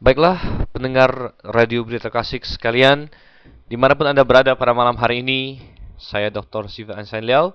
[0.00, 3.12] Baiklah, pendengar Radio Berita Kasih sekalian,
[3.68, 5.60] di mana pun Anda berada pada malam hari ini,
[6.00, 6.72] saya Dr.
[6.72, 7.52] Siva Ansain Liao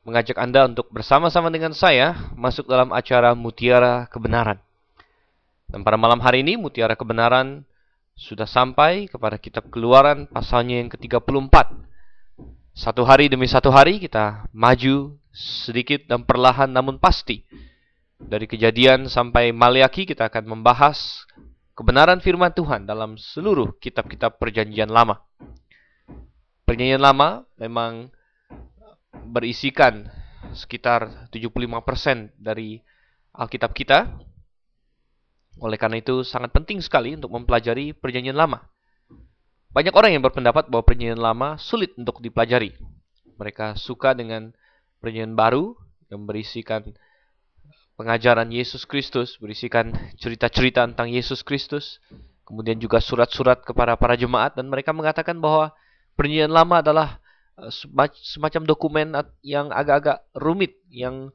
[0.00, 4.56] mengajak Anda untuk bersama-sama dengan saya masuk dalam acara Mutiara Kebenaran.
[5.68, 7.68] Dan pada malam hari ini, Mutiara Kebenaran
[8.16, 11.52] sudah sampai kepada kitab keluaran pasalnya yang ke-34.
[12.72, 17.44] Satu hari demi satu hari kita maju sedikit dan perlahan namun pasti.
[18.16, 21.28] Dari kejadian sampai Maliaki kita akan membahas
[21.74, 25.20] kebenaran firman Tuhan dalam seluruh kitab-kitab perjanjian lama.
[26.64, 28.08] Perjanjian lama memang
[29.28, 30.08] berisikan
[30.54, 32.80] sekitar 75% dari
[33.34, 34.06] Alkitab kita.
[35.62, 38.62] Oleh karena itu sangat penting sekali untuk mempelajari perjanjian lama.
[39.74, 42.74] Banyak orang yang berpendapat bahwa perjanjian lama sulit untuk dipelajari.
[43.34, 44.54] Mereka suka dengan
[45.02, 45.74] perjanjian baru
[46.10, 46.94] yang berisikan
[47.94, 52.02] pengajaran Yesus Kristus, berisikan cerita-cerita tentang Yesus Kristus,
[52.44, 55.72] kemudian juga surat-surat kepada para jemaat dan mereka mengatakan bahwa
[56.18, 57.08] perjanjian lama adalah
[57.58, 57.70] eh,
[58.22, 59.08] semacam dokumen
[59.40, 61.30] yang agak-agak rumit yang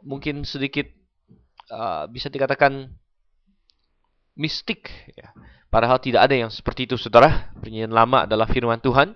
[0.00, 0.88] mungkin sedikit
[1.70, 2.90] uh, bisa dikatakan
[4.34, 5.32] mistik ya.
[5.70, 7.52] Padahal tidak ada yang seperti itu Saudara.
[7.62, 9.14] Perjanjian lama adalah firman Tuhan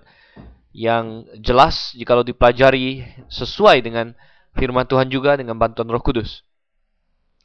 [0.71, 4.15] yang jelas jikalau dipelajari sesuai dengan
[4.55, 6.47] firman Tuhan juga dengan bantuan Roh Kudus.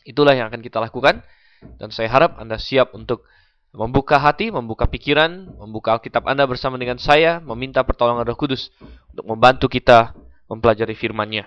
[0.05, 1.21] Itulah yang akan kita lakukan
[1.61, 3.29] dan saya harap Anda siap untuk
[3.71, 8.75] membuka hati, membuka pikiran, membuka Alkitab Anda bersama dengan saya, meminta pertolongan Roh Kudus
[9.15, 10.17] untuk membantu kita
[10.51, 11.47] mempelajari firman-Nya.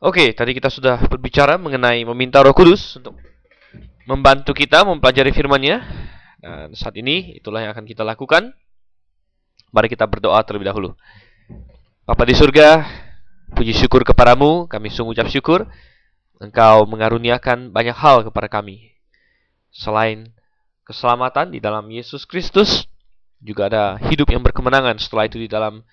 [0.00, 3.14] Oke, tadi kita sudah berbicara mengenai meminta Roh Kudus untuk
[4.08, 5.76] membantu kita mempelajari firman-Nya.
[6.40, 8.50] Dan saat ini itulah yang akan kita lakukan.
[9.70, 10.96] Mari kita berdoa terlebih dahulu.
[12.02, 12.82] Bapa di surga,
[13.54, 15.68] puji syukur kepadamu, kami sungguh ucap syukur
[16.40, 18.96] Engkau mengaruniakan banyak hal kepada kami.
[19.68, 20.32] Selain
[20.88, 22.88] keselamatan di dalam Yesus Kristus,
[23.44, 24.96] juga ada hidup yang berkemenangan.
[25.00, 25.84] Setelah itu di dalam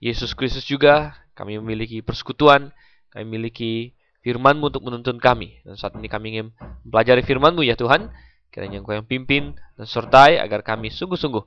[0.00, 2.72] Yesus Kristus juga kami memiliki persekutuan,
[3.12, 5.64] kami memiliki firman-Mu untuk menuntun kami.
[5.64, 6.46] Dan saat ini kami ingin
[6.84, 8.12] mempelajari firman-Mu ya Tuhan.
[8.52, 11.44] Kiranya Engkau yang pimpin dan sertai agar kami sungguh-sungguh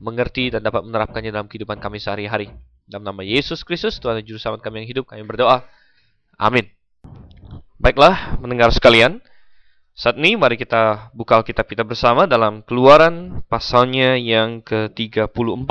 [0.00, 2.52] mengerti dan dapat menerapkannya dalam kehidupan kami sehari-hari.
[2.84, 5.64] Dalam nama Yesus Kristus, Tuhan dan Juru Selamat kami yang hidup, kami berdoa.
[6.36, 6.68] Amin.
[7.82, 9.18] Baiklah, mendengar sekalian.
[9.98, 15.66] Saat ini mari kita buka Alkitab kita bersama dalam Keluaran pasalnya yang ke-34.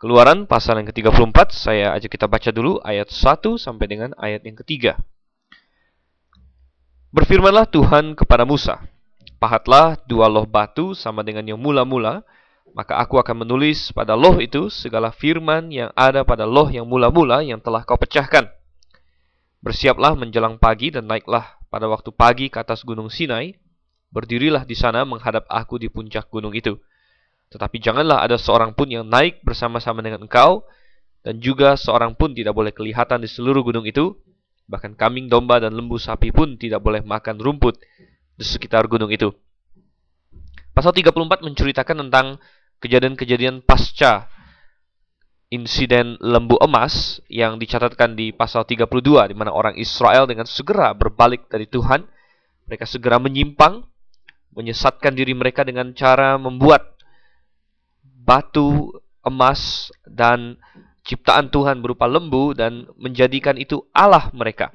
[0.00, 4.56] Keluaran pasal yang ke-34, saya ajak kita baca dulu ayat 1 sampai dengan ayat yang
[4.64, 4.96] ketiga.
[7.12, 8.80] Berfirmanlah Tuhan kepada Musa,
[9.36, 12.24] Pahatlah dua loh batu sama dengan yang mula-mula,
[12.72, 17.44] maka aku akan menulis pada loh itu segala firman yang ada pada loh yang mula-mula
[17.44, 18.48] yang telah kau pecahkan
[19.62, 23.54] Bersiaplah menjelang pagi dan naiklah pada waktu pagi ke atas gunung Sinai.
[24.12, 26.76] Berdirilah di sana menghadap aku di puncak gunung itu.
[27.48, 30.66] Tetapi janganlah ada seorang pun yang naik bersama-sama dengan engkau,
[31.22, 34.18] dan juga seorang pun tidak boleh kelihatan di seluruh gunung itu.
[34.66, 37.78] Bahkan kambing domba dan lembu sapi pun tidak boleh makan rumput
[38.36, 39.30] di sekitar gunung itu.
[40.72, 42.40] Pasal 34 menceritakan tentang
[42.82, 44.32] kejadian-kejadian pasca
[45.52, 48.88] insiden lembu emas yang dicatatkan di pasal 32
[49.28, 52.08] di mana orang Israel dengan segera berbalik dari Tuhan
[52.64, 53.84] mereka segera menyimpang
[54.56, 56.96] menyesatkan diri mereka dengan cara membuat
[58.00, 60.56] batu emas dan
[61.02, 64.70] ciptaan Tuhan berupa lembu dan menjadikan itu Allah mereka.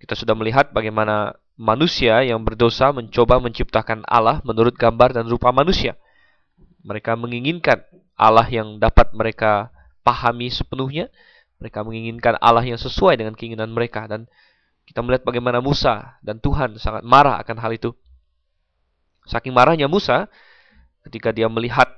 [0.00, 5.94] Kita sudah melihat bagaimana manusia yang berdosa mencoba menciptakan Allah menurut gambar dan rupa manusia.
[6.80, 7.84] Mereka menginginkan
[8.20, 9.72] Allah yang dapat mereka
[10.04, 11.08] pahami sepenuhnya.
[11.56, 14.04] Mereka menginginkan Allah yang sesuai dengan keinginan mereka.
[14.04, 14.28] Dan
[14.84, 17.96] kita melihat bagaimana Musa dan Tuhan sangat marah akan hal itu.
[19.24, 20.28] Saking marahnya Musa
[21.08, 21.88] ketika dia melihat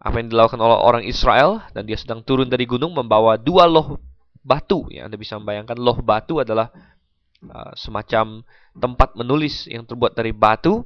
[0.00, 4.00] apa yang dilakukan oleh orang Israel dan dia sedang turun dari gunung membawa dua loh
[4.40, 4.88] batu.
[4.88, 6.72] Ya, Anda bisa membayangkan loh batu adalah
[7.44, 8.40] uh, semacam
[8.72, 10.82] tempat menulis yang terbuat dari batu.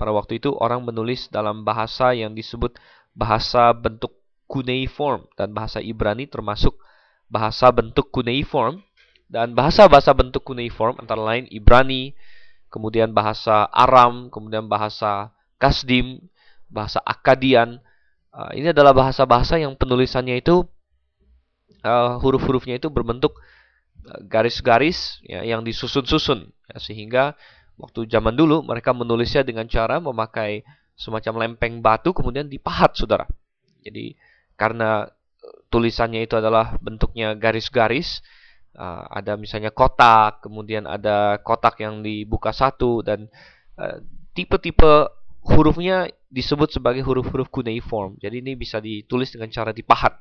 [0.00, 2.80] Pada waktu itu orang menulis dalam bahasa yang disebut
[3.20, 4.16] bahasa bentuk
[4.48, 6.80] cuneiform dan bahasa Ibrani termasuk
[7.28, 8.80] bahasa bentuk cuneiform
[9.30, 12.18] dan bahasa-bahasa bentuk cuneiform antara lain Ibrani,
[12.66, 16.18] kemudian bahasa Aram, kemudian bahasa Kasdim,
[16.66, 17.78] bahasa Akadian.
[18.34, 20.66] Uh, ini adalah bahasa-bahasa yang penulisannya itu
[21.86, 23.38] uh, huruf-hurufnya itu berbentuk
[24.06, 27.38] uh, garis-garis ya, yang disusun-susun ya, sehingga
[27.78, 30.66] waktu zaman dulu mereka menulisnya dengan cara memakai
[31.00, 33.24] semacam lempeng batu kemudian dipahat saudara
[33.80, 34.12] jadi
[34.60, 35.08] karena
[35.72, 38.20] tulisannya itu adalah bentuknya garis-garis
[38.76, 43.32] uh, ada misalnya kotak kemudian ada kotak yang dibuka satu dan
[43.80, 44.04] uh,
[44.36, 45.08] tipe-tipe
[45.40, 48.16] hurufnya disebut sebagai huruf-huruf cuneiform.
[48.22, 50.20] Jadi ini bisa ditulis dengan cara dipahat.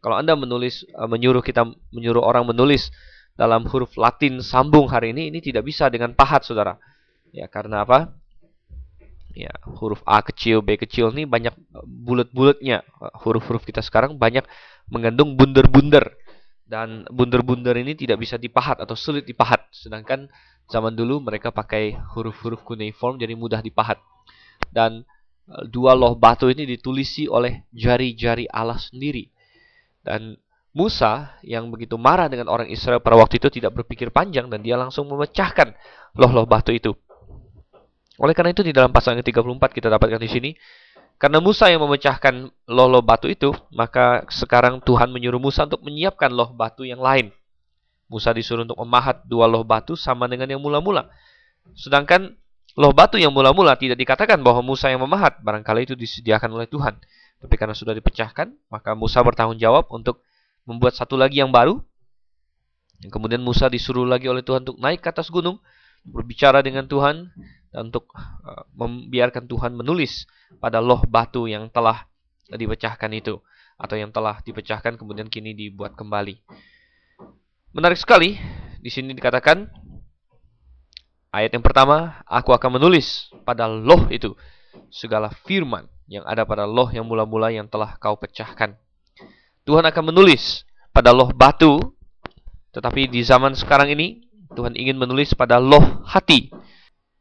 [0.00, 2.88] Kalau Anda menulis uh, menyuruh kita menyuruh orang menulis
[3.34, 6.80] dalam huruf Latin sambung hari ini ini tidak bisa dengan pahat Saudara.
[7.34, 8.14] Ya, karena apa?
[9.34, 11.50] Ya, huruf A kecil, B kecil ini banyak
[11.82, 12.86] bulat-bulatnya.
[13.18, 14.46] Huruf-huruf kita sekarang banyak
[14.86, 16.14] mengandung bunder-bunder.
[16.64, 19.66] Dan bunder-bunder ini tidak bisa dipahat atau sulit dipahat.
[19.74, 20.30] Sedangkan
[20.70, 23.98] zaman dulu mereka pakai huruf-huruf cuneiform jadi mudah dipahat.
[24.70, 25.02] Dan
[25.50, 29.28] e, dua loh batu ini ditulisi oleh jari-jari Allah sendiri.
[29.98, 30.38] Dan
[30.74, 34.74] Musa yang begitu marah dengan orang Israel pada waktu itu tidak berpikir panjang dan dia
[34.74, 35.74] langsung memecahkan
[36.18, 36.94] loh-loh batu itu.
[38.18, 40.50] Oleh karena itu di dalam pasal ke-34 kita dapatkan di sini,
[41.18, 46.50] karena Musa yang memecahkan loh-loh batu itu, maka sekarang Tuhan menyuruh Musa untuk menyiapkan loh
[46.54, 47.30] batu yang lain.
[48.10, 51.10] Musa disuruh untuk memahat dua loh batu sama dengan yang mula-mula.
[51.74, 52.34] Sedangkan
[52.74, 56.98] loh batu yang mula-mula tidak dikatakan bahwa Musa yang memahat, barangkali itu disediakan oleh Tuhan.
[57.42, 60.22] Tapi karena sudah dipecahkan, maka Musa bertanggung jawab untuk
[60.66, 61.78] membuat satu lagi yang baru.
[63.04, 65.60] Kemudian Musa disuruh lagi oleh Tuhan untuk naik ke atas gunung,
[66.04, 67.32] berbicara dengan Tuhan,
[67.82, 70.30] untuk uh, membiarkan Tuhan menulis
[70.62, 72.06] pada loh batu yang telah
[72.46, 73.40] dipecahkan itu
[73.74, 76.38] atau yang telah dipecahkan kemudian kini dibuat kembali.
[77.74, 78.38] Menarik sekali
[78.78, 79.66] di sini dikatakan
[81.34, 84.30] ayat yang pertama, aku akan menulis pada loh itu
[84.94, 88.78] segala firman yang ada pada loh yang mula-mula yang telah kau pecahkan.
[89.66, 90.62] Tuhan akan menulis
[90.94, 91.80] pada loh batu,
[92.70, 94.22] tetapi di zaman sekarang ini
[94.54, 96.52] Tuhan ingin menulis pada loh hati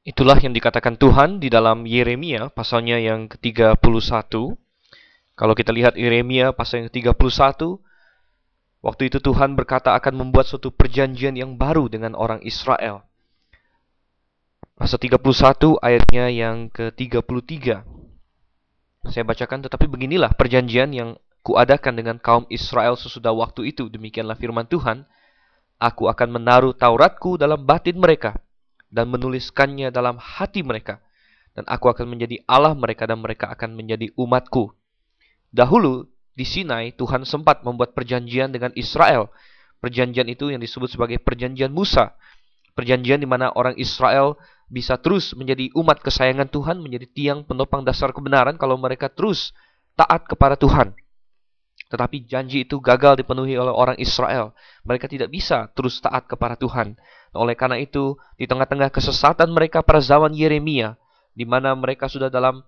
[0.04, 3.80] Itulah yang dikatakan Tuhan di dalam Yeremia pasalnya yang ke-31.
[5.40, 7.80] Kalau kita lihat Yeremia pasal yang ke-31,
[8.84, 13.08] waktu itu Tuhan berkata akan membuat suatu perjanjian yang baru dengan orang Israel.
[14.76, 17.88] Pasal 31 ayatnya yang ke-33.
[19.08, 21.16] Saya bacakan, tetapi beginilah perjanjian yang
[21.48, 23.88] kuadakan dengan kaum Israel sesudah waktu itu.
[23.88, 25.08] Demikianlah firman Tuhan.
[25.80, 28.36] Aku akan menaruh Tauratku dalam batin mereka
[28.94, 31.02] dan menuliskannya dalam hati mereka.
[31.58, 34.74] Dan aku akan menjadi Allah mereka dan mereka akan menjadi umatku.
[35.50, 39.34] Dahulu di Sinai Tuhan sempat membuat perjanjian dengan Israel.
[39.82, 42.14] Perjanjian itu yang disebut sebagai perjanjian Musa.
[42.74, 48.10] Perjanjian di mana orang Israel bisa terus menjadi umat kesayangan Tuhan, menjadi tiang penopang dasar
[48.10, 49.54] kebenaran kalau mereka terus
[49.94, 50.98] taat kepada Tuhan.
[51.94, 54.58] Tetapi janji itu gagal dipenuhi oleh orang Israel.
[54.82, 56.98] Mereka tidak bisa terus taat kepada Tuhan.
[57.38, 60.98] Oleh karena itu, di tengah-tengah kesesatan mereka pada zaman Yeremia,
[61.34, 62.66] di mana mereka sudah dalam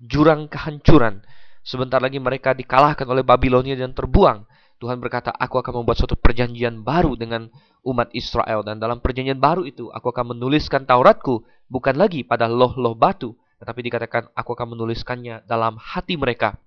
[0.00, 1.24] jurang kehancuran,
[1.64, 4.44] sebentar lagi mereka dikalahkan oleh Babilonia dan terbuang.
[4.82, 7.46] Tuhan berkata, aku akan membuat suatu perjanjian baru dengan
[7.86, 8.66] umat Israel.
[8.66, 13.78] Dan dalam perjanjian baru itu, aku akan menuliskan Tauratku, bukan lagi pada loh-loh batu, tetapi
[13.78, 16.58] dikatakan, aku akan menuliskannya dalam hati mereka.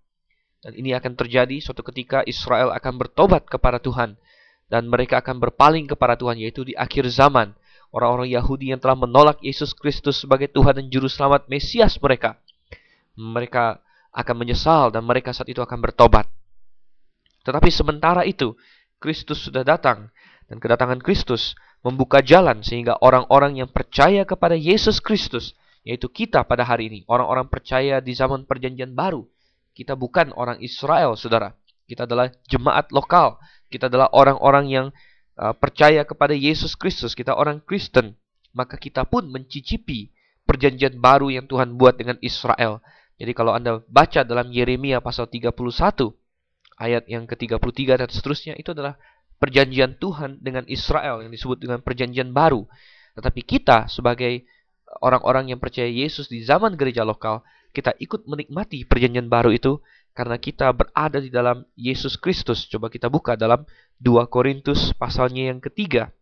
[0.66, 4.18] Dan ini akan terjadi suatu ketika Israel akan bertobat kepada Tuhan
[4.66, 7.54] dan mereka akan berpaling kepada Tuhan yaitu di akhir zaman.
[7.94, 12.42] Orang-orang Yahudi yang telah menolak Yesus Kristus sebagai Tuhan dan juru selamat Mesias mereka.
[13.14, 13.78] Mereka
[14.10, 16.26] akan menyesal dan mereka saat itu akan bertobat.
[17.46, 18.58] Tetapi sementara itu,
[18.98, 20.10] Kristus sudah datang
[20.50, 21.54] dan kedatangan Kristus
[21.86, 25.54] membuka jalan sehingga orang-orang yang percaya kepada Yesus Kristus,
[25.86, 29.30] yaitu kita pada hari ini, orang-orang percaya di zaman perjanjian baru.
[29.76, 31.52] Kita bukan orang Israel, saudara.
[31.86, 33.38] Kita adalah jemaat lokal
[33.76, 34.88] kita adalah orang-orang yang
[35.36, 38.16] uh, percaya kepada Yesus Kristus, kita orang Kristen,
[38.54, 40.14] maka kita pun mencicipi
[40.46, 42.80] perjanjian baru yang Tuhan buat dengan Israel.
[43.18, 45.52] Jadi kalau Anda baca dalam Yeremia pasal 31
[46.80, 49.00] ayat yang ke-33 dan seterusnya itu adalah
[49.40, 52.68] perjanjian Tuhan dengan Israel yang disebut dengan perjanjian baru.
[53.16, 54.44] Tetapi kita sebagai
[55.00, 57.44] orang-orang yang percaya Yesus di zaman gereja lokal,
[57.76, 59.84] kita ikut menikmati perjanjian baru itu
[60.16, 62.64] karena kita berada di dalam Yesus Kristus.
[62.72, 63.68] Coba kita buka dalam
[64.00, 66.16] 2 Korintus pasalnya yang ketiga.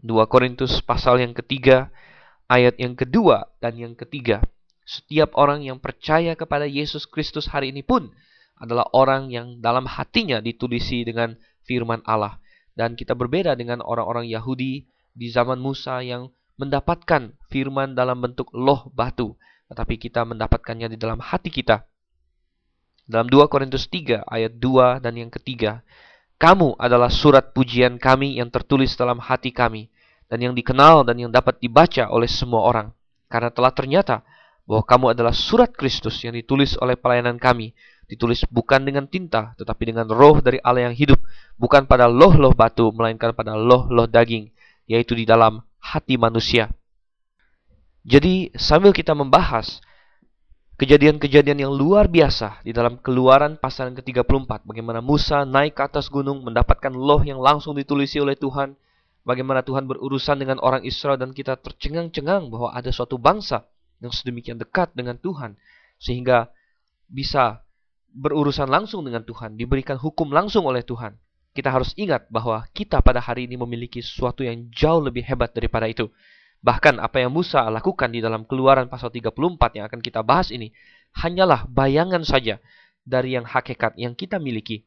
[0.00, 1.92] 2 Korintus pasal yang ketiga,
[2.48, 4.40] ayat yang kedua dan yang ketiga.
[4.82, 8.10] Setiap orang yang percaya kepada Yesus Kristus hari ini pun
[8.58, 12.40] adalah orang yang dalam hatinya ditulisi dengan firman Allah.
[12.72, 18.88] Dan kita berbeda dengan orang-orang Yahudi di zaman Musa yang mendapatkan firman dalam bentuk loh
[18.90, 19.36] batu.
[19.72, 21.88] Tetapi kita mendapatkannya di dalam hati kita
[23.02, 25.82] dalam 2 Korintus 3 ayat 2 dan yang ketiga,
[26.38, 29.90] kamu adalah surat pujian kami yang tertulis dalam hati kami
[30.30, 32.88] dan yang dikenal dan yang dapat dibaca oleh semua orang.
[33.26, 34.22] Karena telah ternyata
[34.66, 37.74] bahwa kamu adalah surat Kristus yang ditulis oleh pelayanan kami,
[38.06, 41.18] ditulis bukan dengan tinta, tetapi dengan roh dari Allah yang hidup,
[41.58, 44.46] bukan pada loh-loh batu, melainkan pada loh-loh daging,
[44.86, 46.70] yaitu di dalam hati manusia.
[48.02, 49.78] Jadi sambil kita membahas
[50.82, 54.66] kejadian-kejadian yang luar biasa di dalam keluaran pasal yang ke-34.
[54.66, 58.74] Bagaimana Musa naik ke atas gunung mendapatkan loh yang langsung ditulisi oleh Tuhan.
[59.22, 63.62] Bagaimana Tuhan berurusan dengan orang Israel dan kita tercengang-cengang bahwa ada suatu bangsa
[64.02, 65.54] yang sedemikian dekat dengan Tuhan.
[66.02, 66.50] Sehingga
[67.06, 67.62] bisa
[68.10, 71.14] berurusan langsung dengan Tuhan, diberikan hukum langsung oleh Tuhan.
[71.54, 75.86] Kita harus ingat bahwa kita pada hari ini memiliki sesuatu yang jauh lebih hebat daripada
[75.86, 76.10] itu.
[76.62, 80.70] Bahkan apa yang Musa lakukan di dalam keluaran pasal 34 yang akan kita bahas ini
[81.18, 82.62] hanyalah bayangan saja
[83.02, 84.86] dari yang hakikat yang kita miliki.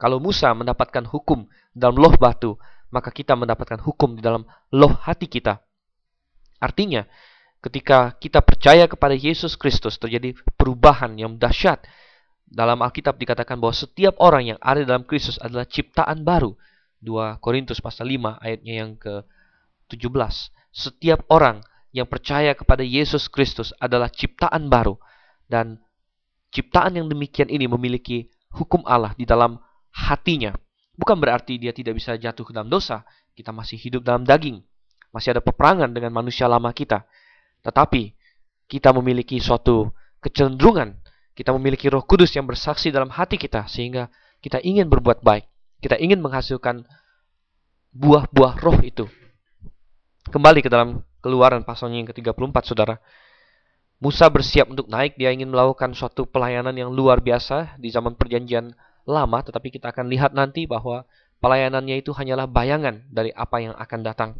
[0.00, 1.44] Kalau Musa mendapatkan hukum
[1.76, 2.56] dalam loh batu,
[2.88, 5.60] maka kita mendapatkan hukum di dalam loh hati kita.
[6.56, 7.04] Artinya,
[7.60, 11.84] ketika kita percaya kepada Yesus Kristus terjadi perubahan yang dahsyat.
[12.44, 16.54] Dalam Alkitab dikatakan bahwa setiap orang yang ada dalam Kristus adalah ciptaan baru.
[17.04, 21.62] 2 Korintus pasal 5 ayatnya yang ke-17 setiap orang
[21.94, 24.98] yang percaya kepada Yesus Kristus adalah ciptaan baru
[25.46, 25.78] dan
[26.50, 29.62] ciptaan yang demikian ini memiliki hukum Allah di dalam
[29.94, 30.50] hatinya.
[30.98, 33.06] Bukan berarti dia tidak bisa jatuh ke dalam dosa,
[33.38, 34.62] kita masih hidup dalam daging,
[35.14, 37.06] masih ada peperangan dengan manusia lama kita.
[37.62, 38.14] Tetapi
[38.66, 40.98] kita memiliki suatu kecenderungan,
[41.38, 44.10] kita memiliki Roh Kudus yang bersaksi dalam hati kita sehingga
[44.42, 45.46] kita ingin berbuat baik,
[45.82, 46.82] kita ingin menghasilkan
[47.94, 49.06] buah-buah roh itu
[50.24, 52.96] Kembali ke dalam keluaran pasalnya yang ke-34, saudara.
[54.00, 58.72] Musa bersiap untuk naik, dia ingin melakukan suatu pelayanan yang luar biasa di zaman perjanjian
[59.04, 61.04] lama, tetapi kita akan lihat nanti bahwa
[61.44, 64.30] pelayanannya itu hanyalah bayangan dari apa yang akan datang.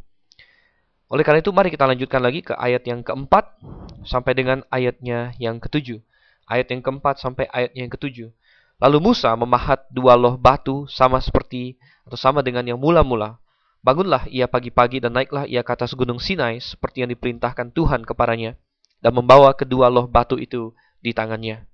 [1.13, 3.61] Oleh karena itu, mari kita lanjutkan lagi ke ayat yang keempat
[4.09, 6.01] sampai dengan ayatnya yang ketujuh.
[6.49, 8.33] Ayat yang keempat sampai ayatnya yang ketujuh.
[8.81, 11.77] Lalu Musa memahat dua loh batu sama seperti
[12.09, 13.37] atau sama dengan yang mula-mula
[13.85, 18.57] Bangunlah ia pagi-pagi dan naiklah ia ke atas gunung Sinai seperti yang diperintahkan Tuhan kepadanya
[19.05, 20.73] dan membawa kedua loh batu itu
[21.05, 21.69] di tangannya.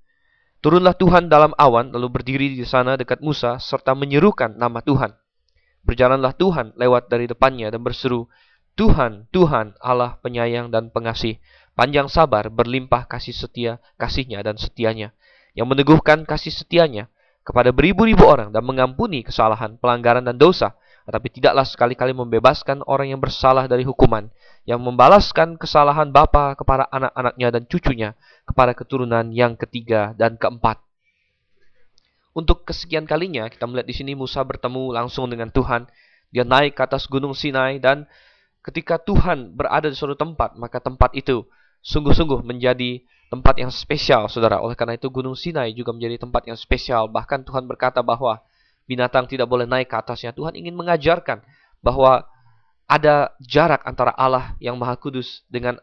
[0.58, 5.14] Turunlah Tuhan dalam awan lalu berdiri di sana dekat Musa serta menyerukan nama Tuhan.
[5.86, 8.26] Berjalanlah Tuhan lewat dari depannya dan berseru,
[8.74, 11.38] Tuhan, Tuhan, Allah penyayang dan pengasih,
[11.78, 15.14] panjang sabar, berlimpah kasih setia, kasihnya dan setianya,
[15.54, 17.06] yang meneguhkan kasih setianya
[17.46, 20.76] kepada beribu-ribu orang dan mengampuni kesalahan, pelanggaran dan dosa,
[21.10, 24.30] tetapi tidaklah sekali-kali membebaskan orang yang bersalah dari hukuman,
[24.62, 28.10] yang membalaskan kesalahan bapa kepada anak-anaknya dan cucunya,
[28.46, 30.78] kepada keturunan yang ketiga dan keempat.
[32.30, 35.90] Untuk kesekian kalinya kita melihat di sini Musa bertemu langsung dengan Tuhan.
[36.30, 38.06] Dia naik ke atas gunung Sinai dan
[38.62, 41.42] ketika Tuhan berada di suatu tempat, maka tempat itu
[41.82, 43.02] sungguh-sungguh menjadi
[43.34, 44.62] tempat yang spesial, saudara.
[44.62, 47.10] Oleh karena itu Gunung Sinai juga menjadi tempat yang spesial.
[47.10, 48.38] Bahkan Tuhan berkata bahwa
[48.90, 50.34] binatang tidak boleh naik ke atasnya.
[50.34, 51.46] Tuhan ingin mengajarkan
[51.78, 52.26] bahwa
[52.90, 55.78] ada jarak antara Allah yang Maha Kudus dengan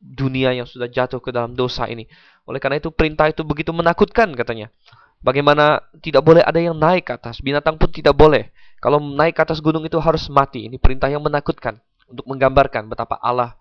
[0.00, 2.08] dunia yang sudah jatuh ke dalam dosa ini.
[2.48, 4.72] Oleh karena itu perintah itu begitu menakutkan katanya.
[5.20, 8.48] Bagaimana tidak boleh ada yang naik ke atas, binatang pun tidak boleh.
[8.80, 10.70] Kalau naik ke atas gunung itu harus mati.
[10.70, 11.76] Ini perintah yang menakutkan
[12.08, 13.58] untuk menggambarkan betapa Allah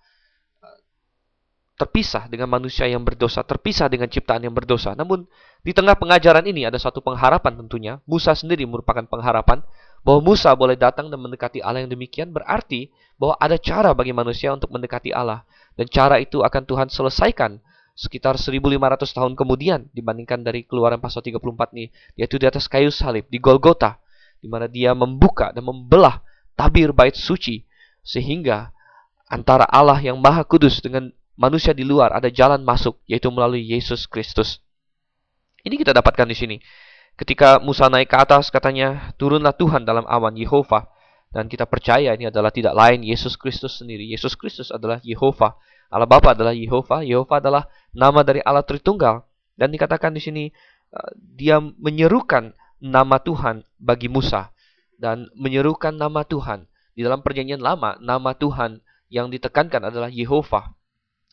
[1.77, 4.97] terpisah dengan manusia yang berdosa, terpisah dengan ciptaan yang berdosa.
[4.97, 5.29] Namun
[5.65, 7.93] di tengah pengajaran ini ada satu pengharapan tentunya.
[8.05, 9.61] Musa sendiri merupakan pengharapan
[10.05, 12.87] bahwa Musa boleh datang dan mendekati Allah yang demikian berarti
[13.17, 15.43] bahwa ada cara bagi manusia untuk mendekati Allah
[15.75, 17.59] dan cara itu akan Tuhan selesaikan
[17.97, 18.77] sekitar 1500
[19.09, 23.97] tahun kemudian dibandingkan dari keluaran pasal 34 ini yaitu di atas kayu salib di Golgota
[24.37, 26.21] di mana dia membuka dan membelah
[26.53, 27.65] tabir bait suci
[28.05, 28.69] sehingga
[29.27, 34.05] antara Allah yang maha kudus dengan manusia di luar ada jalan masuk yaitu melalui Yesus
[34.05, 34.61] Kristus.
[35.67, 36.57] Ini kita dapatkan di sini.
[37.19, 40.87] Ketika Musa naik ke atas katanya turunlah Tuhan dalam awan Yehova
[41.35, 44.07] dan kita percaya ini adalah tidak lain Yesus Kristus sendiri.
[44.07, 45.59] Yesus Kristus adalah Yehova.
[45.91, 47.03] Allah Bapa adalah Yehova.
[47.03, 49.27] Yehova adalah nama dari Allah Tritunggal
[49.59, 50.43] dan dikatakan di sini
[50.95, 54.53] uh, dia menyerukan nama Tuhan bagi Musa
[54.95, 56.63] dan menyerukan nama Tuhan.
[56.95, 58.79] Di dalam perjanjian lama, nama Tuhan
[59.11, 60.73] yang ditekankan adalah Yehova.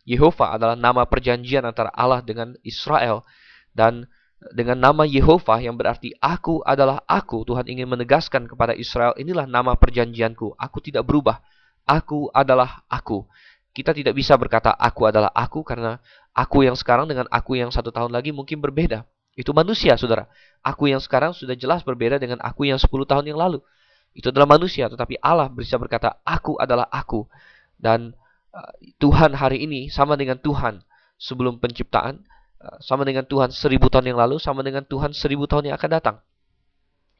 [0.05, 3.25] Yehova adalah nama perjanjian antara Allah dengan Israel
[3.73, 4.09] dan
[4.53, 7.43] dengan nama Yehova yang berarti aku adalah aku.
[7.49, 10.57] Tuhan ingin menegaskan kepada Israel inilah nama perjanjianku.
[10.59, 11.41] Aku tidak berubah.
[11.85, 13.25] Aku adalah aku.
[13.75, 15.99] Kita tidak bisa berkata aku adalah aku karena
[16.31, 19.03] aku yang sekarang dengan aku yang satu tahun lagi mungkin berbeda.
[19.35, 20.31] Itu manusia saudara.
[20.63, 23.59] Aku yang sekarang sudah jelas berbeda dengan aku yang 10 tahun yang lalu.
[24.15, 27.27] Itu adalah manusia tetapi Allah bisa berkata aku adalah aku.
[27.75, 28.15] Dan
[28.55, 30.87] Eh, Tuhan hari ini sama dengan Tuhan
[31.19, 32.23] sebelum penciptaan,
[32.81, 36.17] sama dengan Tuhan seribu tahun yang lalu, sama dengan Tuhan seribu tahun yang akan datang.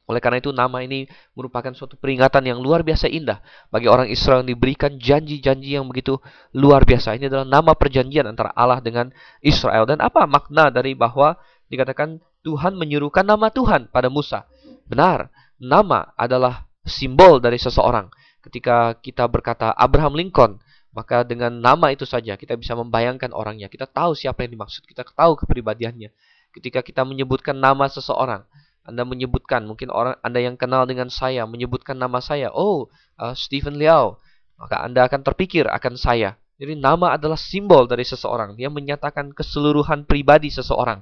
[0.05, 3.41] Oleh karena itu nama ini merupakan suatu peringatan yang luar biasa indah
[3.73, 6.21] bagi orang Israel yang diberikan janji-janji yang begitu
[6.53, 7.17] luar biasa.
[7.17, 9.09] Ini adalah nama perjanjian antara Allah dengan
[9.41, 9.89] Israel.
[9.89, 11.41] Dan apa makna dari bahwa
[11.73, 14.45] dikatakan Tuhan menyuruhkan nama Tuhan pada Musa?
[14.85, 18.05] Benar, nama adalah simbol dari seseorang.
[18.45, 20.61] Ketika kita berkata Abraham Lincoln,
[20.95, 23.67] maka dengan nama itu saja kita bisa membayangkan orangnya.
[23.67, 26.09] Kita tahu siapa yang dimaksud, kita tahu kepribadiannya.
[26.55, 28.47] Ketika kita menyebutkan nama seseorang,
[28.85, 33.81] anda menyebutkan, mungkin orang Anda yang kenal dengan saya menyebutkan nama saya, oh uh, Stephen
[33.81, 34.21] Liao,
[34.61, 36.37] maka Anda akan terpikir akan saya.
[36.61, 38.53] Jadi nama adalah simbol dari seseorang.
[38.55, 41.01] Dia menyatakan keseluruhan pribadi seseorang.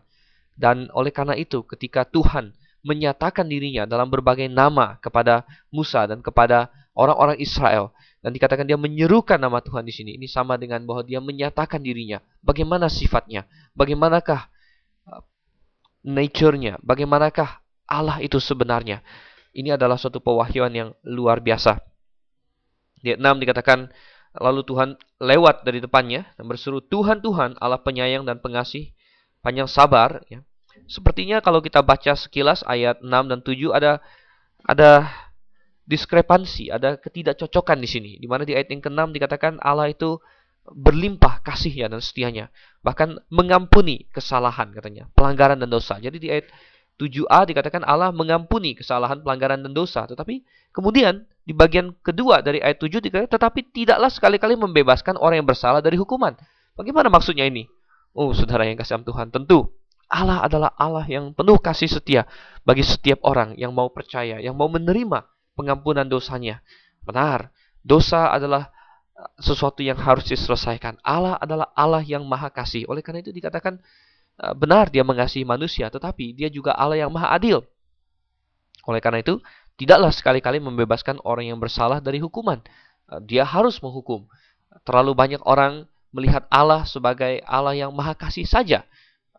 [0.55, 2.55] Dan oleh karena itu, ketika Tuhan
[2.87, 7.91] menyatakan dirinya dalam berbagai nama kepada Musa dan kepada orang-orang Israel,
[8.23, 10.15] dan dikatakan dia menyerukan nama Tuhan di sini.
[10.15, 12.23] Ini sama dengan bahwa dia menyatakan dirinya.
[12.39, 13.43] Bagaimana sifatnya?
[13.75, 14.47] Bagaimanakah
[15.11, 15.23] uh,
[16.07, 16.79] nature-nya?
[16.79, 19.03] Bagaimanakah Allah itu sebenarnya.
[19.51, 21.83] Ini adalah suatu pewahyuan yang luar biasa.
[23.03, 23.91] Di 6 dikatakan,
[24.39, 28.95] lalu Tuhan lewat dari depannya dan berseru, Tuhan, Tuhan, Allah penyayang dan pengasih,
[29.43, 30.23] panjang sabar.
[30.31, 30.47] Ya.
[30.87, 33.99] Sepertinya kalau kita baca sekilas ayat 6 dan 7 ada
[34.63, 35.11] ada
[35.83, 38.11] diskrepansi, ada ketidakcocokan di sini.
[38.19, 40.19] Di mana di ayat yang ke-6 dikatakan Allah itu
[40.63, 42.47] berlimpah kasihnya dan setianya.
[42.83, 45.99] Bahkan mengampuni kesalahan katanya, pelanggaran dan dosa.
[45.99, 46.47] Jadi di ayat
[46.95, 50.05] 7a dikatakan Allah mengampuni kesalahan, pelanggaran, dan dosa.
[50.07, 55.49] Tetapi kemudian di bagian kedua dari ayat 7 dikatakan, tetapi tidaklah sekali-kali membebaskan orang yang
[55.49, 56.37] bersalah dari hukuman.
[56.79, 57.67] Bagaimana maksudnya ini?
[58.13, 59.73] Oh, saudara yang kasih Tuhan, tentu
[60.05, 62.29] Allah adalah Allah yang penuh kasih setia
[62.61, 66.61] bagi setiap orang yang mau percaya, yang mau menerima pengampunan dosanya.
[67.03, 68.71] Benar, dosa adalah
[69.17, 71.01] uh, sesuatu yang harus diselesaikan.
[71.05, 72.87] Allah adalah Allah yang maha kasih.
[72.89, 73.77] Oleh karena itu dikatakan
[74.33, 77.61] Eh, benar dia mengasihi manusia, tetapi dia juga Allah yang maha adil.
[78.89, 79.37] Oleh karena itu,
[79.77, 82.57] tidaklah sekali-kali membebaskan orang yang bersalah dari hukuman.
[83.13, 84.25] Eh, dia harus menghukum.
[84.89, 88.81] Terlalu banyak orang melihat Allah sebagai Allah yang maha kasih saja.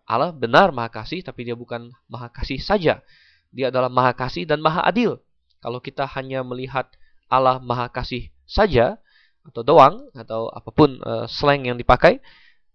[0.06, 3.02] Allah benar maha kasih, tapi dia bukan maha kasih saja.
[3.50, 5.18] Dia adalah maha kasih dan maha adil.
[5.64, 6.92] Kalau kita hanya melihat
[7.32, 9.00] Allah maha kasih saja,
[9.44, 12.20] atau doang, atau apa pun uh, slang yang dipakai,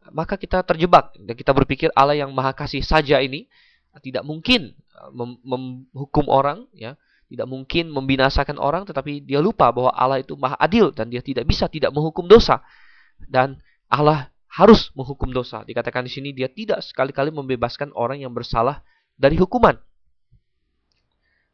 [0.09, 1.13] maka kita terjebak.
[1.17, 3.45] Dan kita berpikir Allah yang maha kasih saja ini
[4.01, 5.13] tidak mungkin uh,
[5.45, 6.97] menghukum orang ya.
[7.29, 11.45] Tidak mungkin membinasakan orang tetapi dia lupa bahwa Allah itu maha adil dan dia tidak
[11.45, 12.65] bisa tidak menghukum dosa.
[13.21, 15.61] Dan Allah harus menghukum dosa.
[15.61, 18.81] Dikatakan di sini dia tidak sekali-kali membebaskan orang yang bersalah
[19.13, 19.77] dari hukuman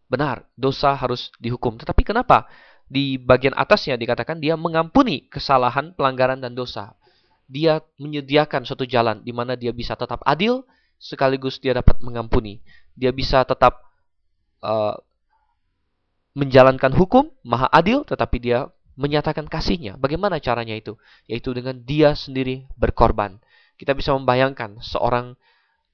[0.05, 2.45] benar dosa harus dihukum tetapi kenapa
[2.85, 6.93] di bagian atasnya dikatakan dia mengampuni kesalahan pelanggaran dan dosa
[7.45, 10.65] dia menyediakan suatu jalan di mana dia bisa tetap adil
[10.97, 12.63] sekaligus dia dapat mengampuni.
[12.95, 13.83] Dia bisa tetap
[14.63, 14.95] uh,
[16.35, 19.99] menjalankan hukum, maha adil, tetapi dia menyatakan kasihnya.
[19.99, 20.95] Bagaimana caranya itu?
[21.27, 23.39] Yaitu dengan dia sendiri berkorban.
[23.75, 25.35] Kita bisa membayangkan seorang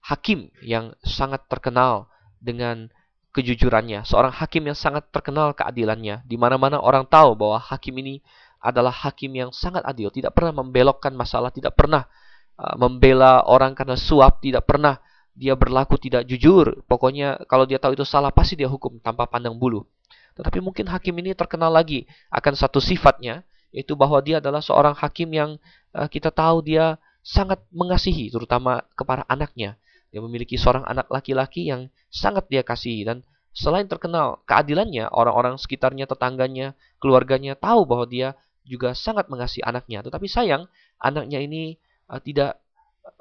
[0.05, 2.09] hakim yang sangat terkenal
[2.41, 2.93] dengan
[3.31, 8.19] kejujurannya, seorang hakim yang sangat terkenal keadilannya, di mana-mana orang tahu bahwa hakim ini
[8.61, 12.05] adalah hakim yang sangat adil, tidak pernah membelokkan masalah, tidak pernah
[12.59, 16.83] uh, membela orang karena suap, tidak pernah dia berlaku tidak jujur.
[16.85, 19.87] Pokoknya kalau dia tahu itu salah pasti dia hukum tanpa pandang bulu.
[20.35, 25.31] Tetapi mungkin hakim ini terkenal lagi akan satu sifatnya, yaitu bahwa dia adalah seorang hakim
[25.31, 25.55] yang
[25.95, 29.79] uh, kita tahu dia sangat mengasihi, terutama kepada anaknya.
[30.11, 33.23] Dia memiliki seorang anak laki-laki yang sangat dia kasihi dan
[33.55, 38.35] selain terkenal keadilannya, orang-orang sekitarnya, tetangganya, keluarganya tahu bahwa dia
[38.67, 40.03] juga sangat mengasihi anaknya.
[40.03, 40.67] Tetapi sayang,
[40.99, 41.79] anaknya ini
[42.11, 42.59] uh, tidak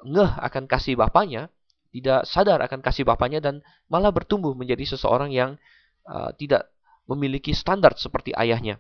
[0.03, 1.51] ngeh akan kasih bapaknya,
[1.91, 5.59] tidak sadar akan kasih bapaknya dan malah bertumbuh menjadi seseorang yang
[6.07, 6.71] uh, tidak
[7.11, 8.79] memiliki standar seperti ayahnya.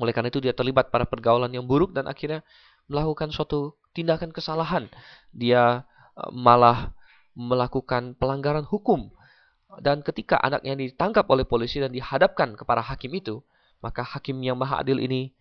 [0.00, 2.42] Oleh karena itu dia terlibat pada pergaulan yang buruk dan akhirnya
[2.90, 4.88] melakukan suatu tindakan kesalahan.
[5.30, 5.84] Dia
[6.32, 6.92] malah
[7.32, 9.12] melakukan pelanggaran hukum.
[9.80, 13.40] Dan ketika anaknya ditangkap oleh polisi dan dihadapkan kepada hakim itu,
[13.80, 15.32] maka hakim yang maha adil ini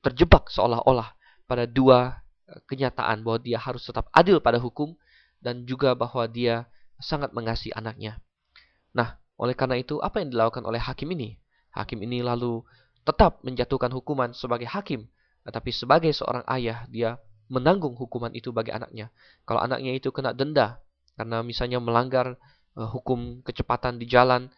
[0.00, 1.12] terjebak seolah-olah
[1.44, 4.96] pada dua eh, kenyataan bahwa dia harus tetap adil pada hukum
[5.40, 6.68] dan juga bahwa dia
[7.00, 8.20] sangat mengasihi anaknya.
[8.92, 11.40] Nah, oleh karena itu apa yang dilakukan oleh hakim ini?
[11.72, 12.60] Hakim ini lalu
[13.06, 15.08] tetap menjatuhkan hukuman sebagai hakim,
[15.48, 17.16] tetapi sebagai seorang ayah dia
[17.50, 19.10] menanggung hukuman itu bagi anaknya.
[19.42, 20.78] Kalau anaknya itu kena denda
[21.18, 22.38] karena misalnya melanggar
[22.78, 24.48] uh, hukum kecepatan di jalan,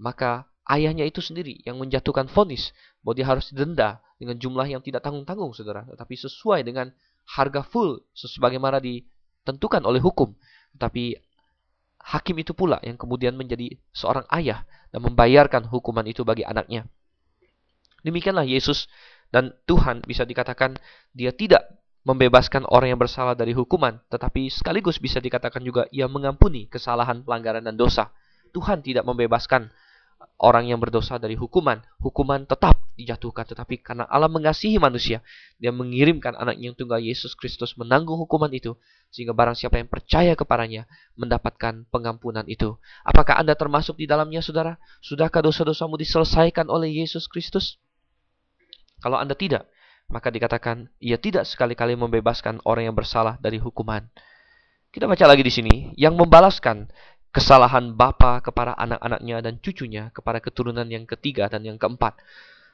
[0.00, 2.72] maka ayahnya itu sendiri yang menjatuhkan vonis
[3.04, 6.90] bahwa dia harus didenda dengan jumlah yang tidak tanggung-tanggung, saudara, tetapi sesuai dengan
[7.28, 10.34] harga full sebagaimana ditentukan oleh hukum.
[10.74, 11.14] Tetapi
[12.02, 16.88] hakim itu pula yang kemudian menjadi seorang ayah dan membayarkan hukuman itu bagi anaknya.
[18.02, 18.90] Demikianlah Yesus
[19.28, 20.80] dan Tuhan bisa dikatakan
[21.12, 26.70] dia tidak membebaskan orang yang bersalah dari hukuman, tetapi sekaligus bisa dikatakan juga ia mengampuni
[26.70, 28.14] kesalahan, pelanggaran, dan dosa.
[28.54, 29.68] Tuhan tidak membebaskan
[30.38, 31.82] orang yang berdosa dari hukuman.
[31.98, 35.22] Hukuman tetap dijatuhkan, tetapi karena Allah mengasihi manusia,
[35.58, 38.78] Dia mengirimkan anaknya yang tunggal Yesus Kristus menanggung hukuman itu,
[39.10, 40.86] sehingga barang siapa yang percaya kepadanya
[41.18, 42.78] mendapatkan pengampunan itu.
[43.02, 44.78] Apakah Anda termasuk di dalamnya, saudara?
[45.02, 47.78] Sudahkah dosa-dosamu diselesaikan oleh Yesus Kristus?
[48.98, 49.70] Kalau Anda tidak,
[50.08, 54.08] maka dikatakan ia tidak sekali-kali membebaskan orang yang bersalah dari hukuman.
[54.88, 56.88] Kita baca lagi di sini, yang membalaskan
[57.28, 62.16] kesalahan bapa kepada anak-anaknya dan cucunya kepada keturunan yang ketiga dan yang keempat.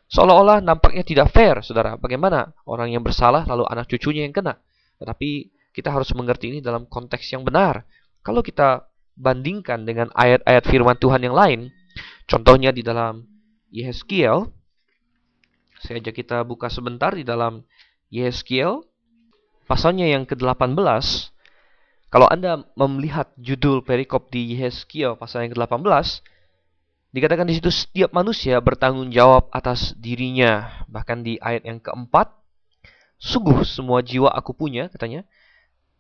[0.07, 1.99] Seolah-olah nampaknya tidak fair, saudara.
[1.99, 4.55] Bagaimana orang yang bersalah lalu anak cucunya yang kena?
[5.03, 5.31] Tetapi
[5.75, 7.83] kita harus mengerti ini dalam konteks yang benar.
[8.23, 8.87] Kalau kita
[9.19, 11.75] bandingkan dengan ayat-ayat firman Tuhan yang lain,
[12.31, 13.27] contohnya di dalam
[13.75, 14.55] Yehezkiel,
[15.85, 17.61] saya ajak kita buka sebentar di dalam
[18.09, 18.89] Yehezkiel,
[19.69, 20.81] pasalnya yang ke-18,
[22.09, 26.25] kalau Anda melihat judul perikop di Yehezkiel pasal yang ke-18,
[27.13, 30.87] dikatakan di situ setiap manusia bertanggung jawab atas dirinya.
[30.89, 32.33] Bahkan di ayat yang keempat,
[33.21, 35.29] sungguh semua jiwa aku punya, katanya,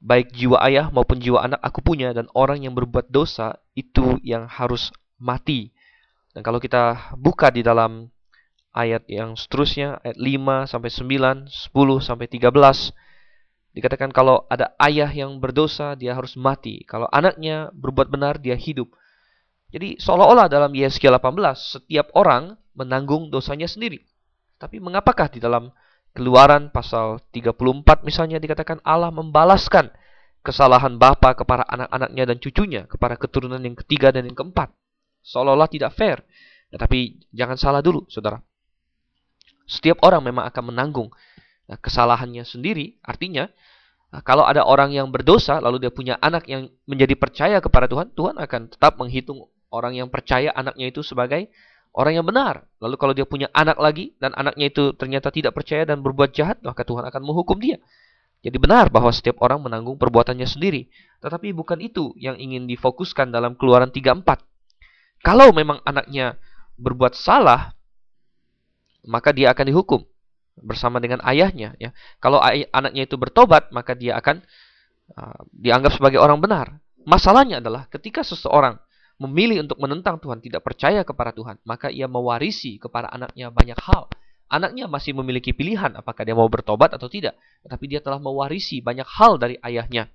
[0.00, 4.48] baik jiwa ayah maupun jiwa anak aku punya, dan orang yang berbuat dosa itu yang
[4.48, 5.76] harus mati.
[6.32, 8.13] Dan kalau kita buka di dalam
[8.74, 12.92] ayat yang seterusnya, ayat 5 sampai 9, 10 sampai 13,
[13.74, 16.86] Dikatakan kalau ada ayah yang berdosa, dia harus mati.
[16.86, 18.86] Kalau anaknya berbuat benar, dia hidup.
[19.74, 23.98] Jadi seolah-olah dalam Yeskiel 18, setiap orang menanggung dosanya sendiri.
[24.62, 25.74] Tapi mengapakah di dalam
[26.14, 29.90] keluaran pasal 34 misalnya dikatakan Allah membalaskan
[30.46, 34.70] kesalahan bapa kepada anak-anaknya dan cucunya, kepada keturunan yang ketiga dan yang keempat.
[35.26, 36.22] Seolah-olah tidak fair.
[36.70, 38.38] Tetapi jangan salah dulu, saudara.
[39.64, 41.08] Setiap orang memang akan menanggung
[41.64, 43.48] Nah, kesalahannya sendiri artinya
[44.12, 48.12] nah, kalau ada orang yang berdosa lalu dia punya anak yang menjadi percaya kepada Tuhan,
[48.12, 51.48] Tuhan akan tetap menghitung orang yang percaya anaknya itu sebagai
[51.96, 52.68] orang yang benar.
[52.84, 56.60] Lalu kalau dia punya anak lagi dan anaknya itu ternyata tidak percaya dan berbuat jahat,
[56.60, 57.80] maka Tuhan akan menghukum dia.
[58.44, 60.92] Jadi benar bahwa setiap orang menanggung perbuatannya sendiri.
[61.24, 64.20] Tetapi bukan itu yang ingin difokuskan dalam keluaran 34.
[65.24, 66.36] Kalau memang anaknya
[66.76, 67.72] berbuat salah,
[69.04, 70.00] maka dia akan dihukum
[70.60, 71.90] bersama dengan ayahnya ya.
[72.22, 74.42] Kalau ay anaknya itu bertobat, maka dia akan
[75.18, 76.78] uh, dianggap sebagai orang benar.
[77.04, 78.80] Masalahnya adalah ketika seseorang
[79.20, 84.10] memilih untuk menentang Tuhan, tidak percaya kepada Tuhan, maka ia mewarisi kepada anaknya banyak hal.
[84.50, 87.34] Anaknya masih memiliki pilihan apakah dia mau bertobat atau tidak,
[87.66, 90.10] tetapi dia telah mewarisi banyak hal dari ayahnya.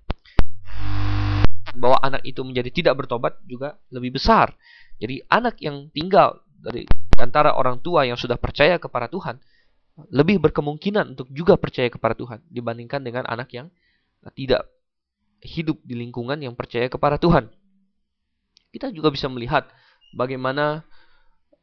[1.75, 4.53] Bahwa anak itu menjadi tidak bertobat juga lebih besar.
[4.99, 6.83] Jadi anak yang tinggal dari
[7.19, 9.37] antara orang tua yang sudah percaya kepada Tuhan,
[10.07, 13.67] lebih berkemungkinan untuk juga percaya kepada Tuhan dibandingkan dengan anak yang
[14.35, 14.67] tidak
[15.43, 17.51] hidup di lingkungan yang percaya kepada Tuhan.
[18.71, 19.67] Kita juga bisa melihat
[20.15, 20.87] bagaimana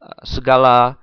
[0.01, 0.99] uh, segala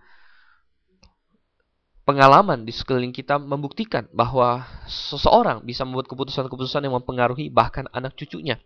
[2.03, 8.59] pengalaman di sekeliling kita membuktikan bahwa seseorang bisa membuat keputusan-keputusan yang mempengaruhi bahkan anak cucunya.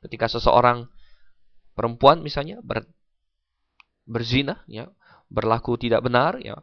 [0.00, 0.88] Ketika seseorang
[1.76, 2.88] perempuan misalnya ber,
[4.08, 4.88] berzina, ya,
[5.28, 6.58] berlaku tidak benar, ya,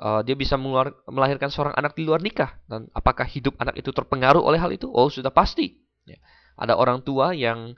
[0.00, 3.92] uh, dia bisa mengeluar, melahirkan seorang anak di luar nikah dan apakah hidup anak itu
[3.92, 4.88] terpengaruh oleh hal itu?
[4.88, 5.76] Oh sudah pasti.
[6.08, 6.20] Ya.
[6.60, 7.76] Ada orang tua yang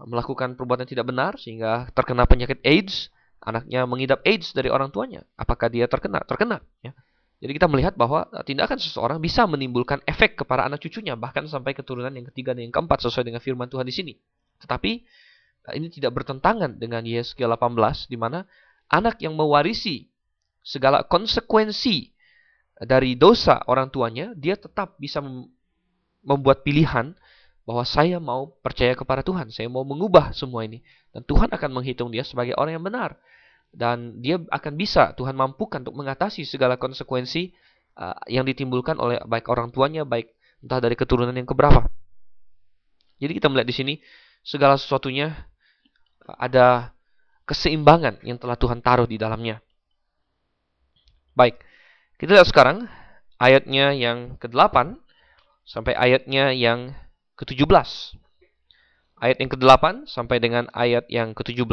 [0.00, 5.26] melakukan perbuatan tidak benar sehingga terkena penyakit AIDS, anaknya mengidap AIDS dari orang tuanya.
[5.36, 6.24] Apakah dia terkena?
[6.24, 6.62] Terkena.
[6.80, 6.96] Ya.
[7.40, 11.72] Jadi kita melihat bahwa eh, tindakan seseorang bisa menimbulkan efek kepada anak cucunya bahkan sampai
[11.72, 14.12] keturunan yang ketiga dan yang keempat sesuai dengan firman Tuhan di sini.
[14.60, 14.90] Tetapi
[15.68, 18.44] eh, ini tidak bertentangan dengan Yeskiel 18 di mana
[18.90, 20.10] anak yang mewarisi
[20.60, 22.10] segala konsekuensi
[22.80, 25.22] dari dosa orang tuanya, dia tetap bisa
[26.20, 27.16] membuat pilihan
[27.64, 30.82] bahwa saya mau percaya kepada Tuhan, saya mau mengubah semua ini.
[31.14, 33.20] Dan Tuhan akan menghitung dia sebagai orang yang benar.
[33.70, 37.54] Dan dia akan bisa, Tuhan mampukan untuk mengatasi segala konsekuensi
[37.94, 41.86] uh, yang ditimbulkan oleh baik orang tuanya, baik entah dari keturunan yang keberapa.
[43.20, 43.94] Jadi kita melihat di sini,
[44.40, 45.30] segala sesuatunya
[46.26, 46.96] ada
[47.50, 49.58] keseimbangan yang telah Tuhan taruh di dalamnya.
[51.34, 51.58] Baik,
[52.22, 52.86] kita lihat sekarang
[53.42, 54.94] ayatnya yang ke-8
[55.66, 56.94] sampai ayatnya yang
[57.34, 57.66] ke-17.
[59.18, 61.66] Ayat yang ke-8 sampai dengan ayat yang ke-17.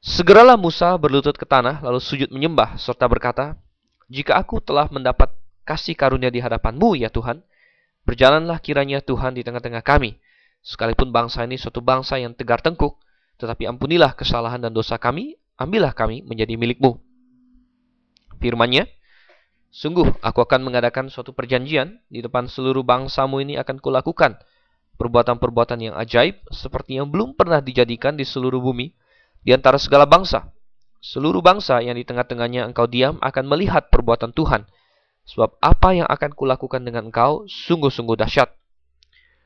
[0.00, 3.58] Segeralah Musa berlutut ke tanah lalu sujud menyembah serta berkata,
[4.08, 5.28] "Jika aku telah mendapat
[5.66, 7.44] kasih karunia di hadapanmu ya Tuhan,
[8.08, 10.16] berjalanlah kiranya Tuhan di tengah-tengah kami,
[10.60, 13.00] Sekalipun bangsa ini suatu bangsa yang tegar tengkuk,
[13.40, 17.00] tetapi ampunilah kesalahan dan dosa kami, ambillah kami menjadi milikmu.
[18.36, 18.84] Firmannya,
[19.70, 24.34] Sungguh, aku akan mengadakan suatu perjanjian di depan seluruh bangsamu ini akan kulakukan
[24.98, 28.90] perbuatan-perbuatan yang ajaib seperti yang belum pernah dijadikan di seluruh bumi
[29.46, 30.50] di antara segala bangsa.
[31.00, 34.66] Seluruh bangsa yang di tengah-tengahnya engkau diam akan melihat perbuatan Tuhan.
[35.30, 38.50] Sebab apa yang akan kulakukan dengan engkau sungguh-sungguh dahsyat.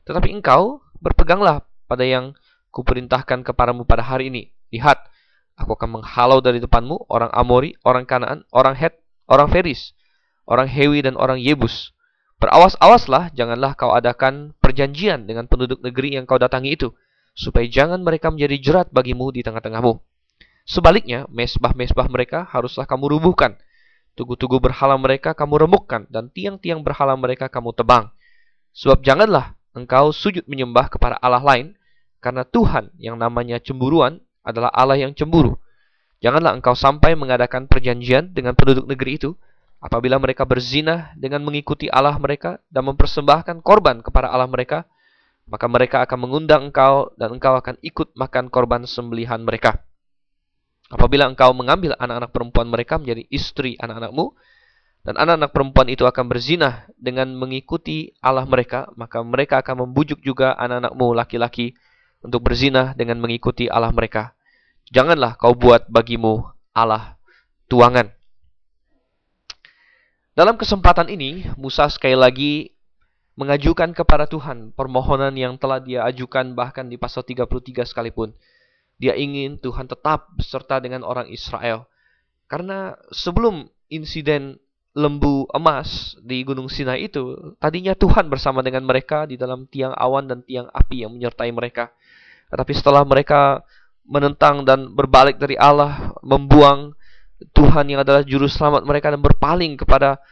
[0.08, 2.32] Tetapi engkau berpeganglah pada yang
[2.74, 4.50] kuperintahkan kepadamu pada hari ini.
[4.74, 4.98] Lihat,
[5.54, 8.98] aku akan menghalau dari depanmu orang Amori, orang Kanaan, orang Het,
[9.30, 9.94] orang Feris,
[10.50, 11.94] orang Hewi dan orang Yebus.
[12.42, 16.90] Berawas-awaslah, janganlah kau adakan perjanjian dengan penduduk negeri yang kau datangi itu,
[17.38, 20.02] supaya jangan mereka menjadi jerat bagimu di tengah-tengahmu.
[20.66, 23.54] Sebaliknya, mesbah-mesbah mereka haruslah kamu rubuhkan.
[24.18, 28.10] Tugu-tugu berhala mereka kamu remukkan, dan tiang-tiang berhala mereka kamu tebang.
[28.74, 31.78] Sebab janganlah engkau sujud menyembah kepada Allah lain,
[32.24, 35.60] karena Tuhan yang namanya cemburuan adalah Allah yang cemburu.
[36.24, 39.36] Janganlah engkau sampai mengadakan perjanjian dengan penduduk negeri itu,
[39.84, 44.88] Apabila mereka berzina dengan mengikuti Allah mereka dan mempersembahkan korban kepada Allah mereka,
[45.44, 49.84] maka mereka akan mengundang engkau dan engkau akan ikut makan korban sembelihan mereka.
[50.88, 54.32] Apabila engkau mengambil anak-anak perempuan mereka menjadi istri anak-anakmu,
[55.04, 60.56] dan anak-anak perempuan itu akan berzina dengan mengikuti Allah mereka, maka mereka akan membujuk juga
[60.56, 61.76] anak-anakmu laki-laki
[62.24, 64.32] untuk berzina dengan mengikuti Allah mereka.
[64.88, 67.20] Janganlah kau buat bagimu Allah
[67.68, 68.08] tuangan.
[70.34, 72.74] Dalam kesempatan ini, Musa sekali lagi
[73.38, 78.34] mengajukan kepada Tuhan permohonan yang telah dia ajukan bahkan di pasal 33 sekalipun.
[78.98, 81.86] Dia ingin Tuhan tetap beserta dengan orang Israel.
[82.46, 84.58] Karena sebelum insiden
[84.94, 90.30] lembu emas di Gunung Sinai itu, tadinya Tuhan bersama dengan mereka di dalam tiang awan
[90.30, 91.90] dan tiang api yang menyertai mereka.
[92.54, 93.66] Tetapi setelah mereka
[94.06, 96.94] menentang dan berbalik dari Allah, membuang
[97.50, 100.22] Tuhan yang adalah juru selamat mereka dan berpaling kepada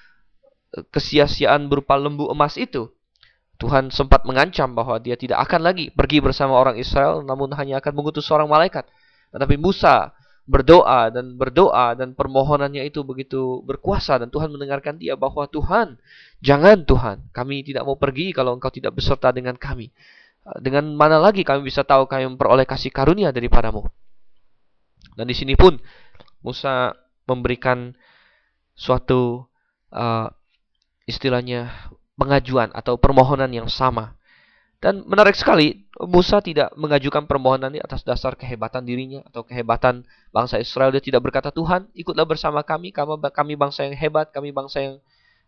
[0.70, 2.86] eh, kesia-siaan berupa lembu emas itu.
[3.58, 7.90] Tuhan sempat mengancam bahwa dia tidak akan lagi pergi bersama orang Israel, namun hanya akan
[7.90, 8.86] mengutus seorang malaikat.
[9.34, 10.14] Tetapi Musa
[10.46, 15.98] berdoa dan berdoa dan permohonannya itu begitu berkuasa dan Tuhan mendengarkan dia bahwa Tuhan,
[16.38, 19.90] jangan Tuhan, kami tidak mau pergi kalau engkau tidak beserta dengan kami.
[20.42, 23.86] Dengan mana lagi kami bisa tahu kami memperoleh kasih karunia daripadamu?
[25.14, 25.78] Dan di sini pun
[26.42, 26.90] Musa
[27.30, 27.94] memberikan
[28.74, 29.46] suatu
[29.94, 30.26] uh,
[31.06, 31.70] istilahnya
[32.18, 34.18] pengajuan atau permohonan yang sama.
[34.82, 40.02] Dan menarik sekali, Musa tidak mengajukan permohonan ini atas dasar kehebatan dirinya atau kehebatan
[40.34, 40.90] bangsa Israel.
[40.90, 44.94] Dia tidak berkata, Tuhan, ikutlah bersama kami, kami bangsa yang hebat, kami bangsa yang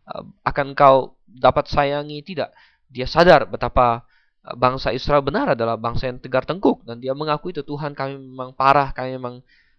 [0.07, 2.22] uh, akan kau dapat sayangi.
[2.22, 2.46] Tidak.
[2.94, 4.07] Dia sadar betapa
[4.52, 6.85] bangsa Israel benar adalah bangsa yang tegar tengkuk.
[6.85, 9.35] Dan dia mengakui itu, Tuhan kami memang parah, kami memang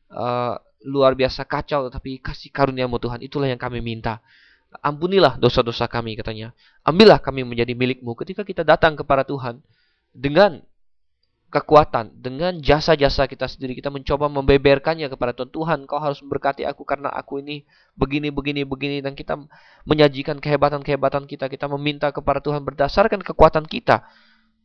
[0.09, 4.17] uh, luar biasa kacau, tetapi kasih karuniamu Tuhan, itulah yang kami minta.
[4.81, 6.51] Ampunilah dosa-dosa kami, katanya.
[6.81, 8.17] Ambillah kami menjadi milikmu.
[8.17, 9.61] Ketika kita datang kepada Tuhan,
[10.11, 10.65] dengan
[11.53, 15.49] kekuatan, dengan jasa-jasa kita sendiri, kita mencoba membeberkannya kepada Tuhan.
[15.53, 17.63] Tuhan, kau harus memberkati aku karena aku ini
[17.95, 18.97] begini, begini, begini.
[18.99, 19.39] Dan kita
[19.87, 21.47] menyajikan kehebatan-kehebatan kita.
[21.47, 24.03] Kita meminta kepada Tuhan berdasarkan kekuatan kita.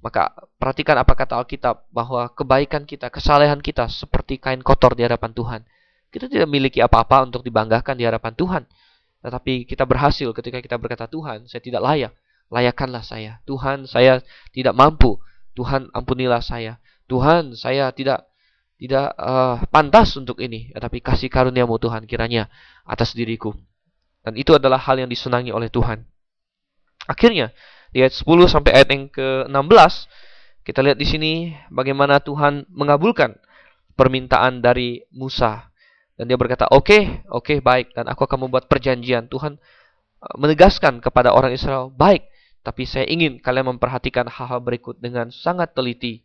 [0.01, 5.37] Maka perhatikan apa kata Alkitab bahwa kebaikan kita, kesalehan kita seperti kain kotor di hadapan
[5.37, 5.61] Tuhan.
[6.09, 8.63] Kita tidak memiliki apa-apa untuk dibanggakan di hadapan Tuhan.
[9.21, 12.13] Tetapi kita berhasil ketika kita berkata, Tuhan, saya tidak layak.
[12.51, 13.39] Layakkanlah saya.
[13.45, 15.21] Tuhan, saya tidak mampu.
[15.55, 16.81] Tuhan, ampunilah saya.
[17.07, 18.27] Tuhan, saya tidak
[18.81, 20.73] tidak uh, pantas untuk ini.
[20.73, 22.49] Tetapi kasih karuniamu Tuhan kiranya
[22.89, 23.53] atas diriku.
[24.25, 26.09] Dan itu adalah hal yang disenangi oleh Tuhan.
[27.07, 27.53] Akhirnya,
[27.91, 29.95] di ayat 10 sampai ayat yang ke-16,
[30.63, 31.33] kita lihat di sini
[31.73, 33.35] bagaimana Tuhan mengabulkan
[33.99, 35.71] permintaan dari Musa
[36.21, 37.97] dan dia berkata, oke, okay, oke, okay, baik.
[37.97, 39.25] Dan aku akan membuat perjanjian.
[39.33, 39.57] Tuhan
[40.21, 42.29] uh, menegaskan kepada orang Israel, baik.
[42.61, 46.21] Tapi saya ingin kalian memperhatikan hal-hal berikut dengan sangat teliti.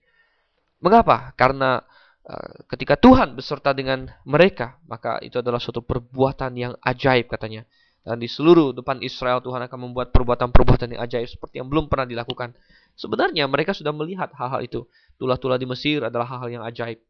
[0.84, 1.32] Mengapa?
[1.39, 1.80] Karena
[2.28, 7.63] uh, ketika Tuhan beserta dengan mereka, maka itu adalah suatu perbuatan yang ajaib katanya.
[8.06, 12.06] Dan di seluruh depan Israel Tuhan akan membuat perbuatan-perbuatan yang ajaib seperti yang belum pernah
[12.06, 12.54] dilakukan.
[12.94, 14.86] Sebenarnya mereka sudah melihat hal-hal itu.
[15.18, 17.02] Tulah-tulah di Mesir adalah hal-hal yang ajaib.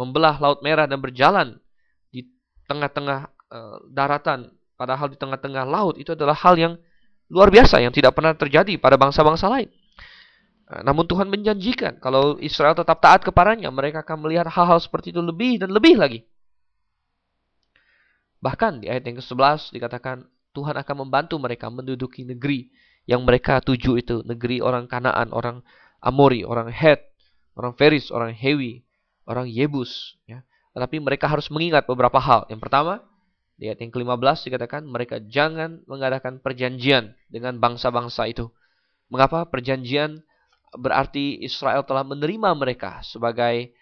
[0.00, 1.60] Membelah Laut Merah dan berjalan
[2.68, 6.76] tengah-tengah uh, daratan, padahal di tengah-tengah laut itu adalah hal yang
[7.32, 9.72] luar biasa yang tidak pernah terjadi pada bangsa-bangsa lain.
[10.68, 15.24] Uh, namun Tuhan menjanjikan kalau Israel tetap taat kepadanya, mereka akan melihat hal-hal seperti itu
[15.24, 16.20] lebih dan lebih lagi.
[18.38, 20.22] Bahkan di ayat yang ke-11 dikatakan
[20.58, 22.66] Tuhan akan membantu mereka menduduki negeri
[23.06, 25.62] yang mereka tuju itu, negeri orang Kanaan, orang
[26.02, 26.98] Amori, orang Het,
[27.54, 28.82] orang Feris, orang Hewi,
[29.22, 30.18] orang Yebus.
[30.26, 30.42] Ya.
[30.74, 32.50] Tetapi mereka harus mengingat beberapa hal.
[32.50, 33.06] Yang pertama,
[33.54, 38.50] di ayat yang ke-15 dikatakan mereka jangan mengadakan perjanjian dengan bangsa-bangsa itu.
[39.08, 39.46] Mengapa?
[39.46, 40.22] Perjanjian
[40.76, 43.72] berarti Israel telah menerima mereka sebagai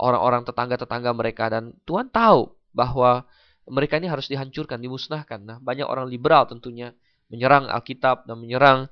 [0.00, 3.28] orang-orang tetangga-tetangga mereka dan Tuhan tahu bahwa
[3.68, 5.40] mereka ini harus dihancurkan, dimusnahkan.
[5.42, 6.90] Nah, banyak orang liberal tentunya
[7.30, 8.90] menyerang Alkitab dan menyerang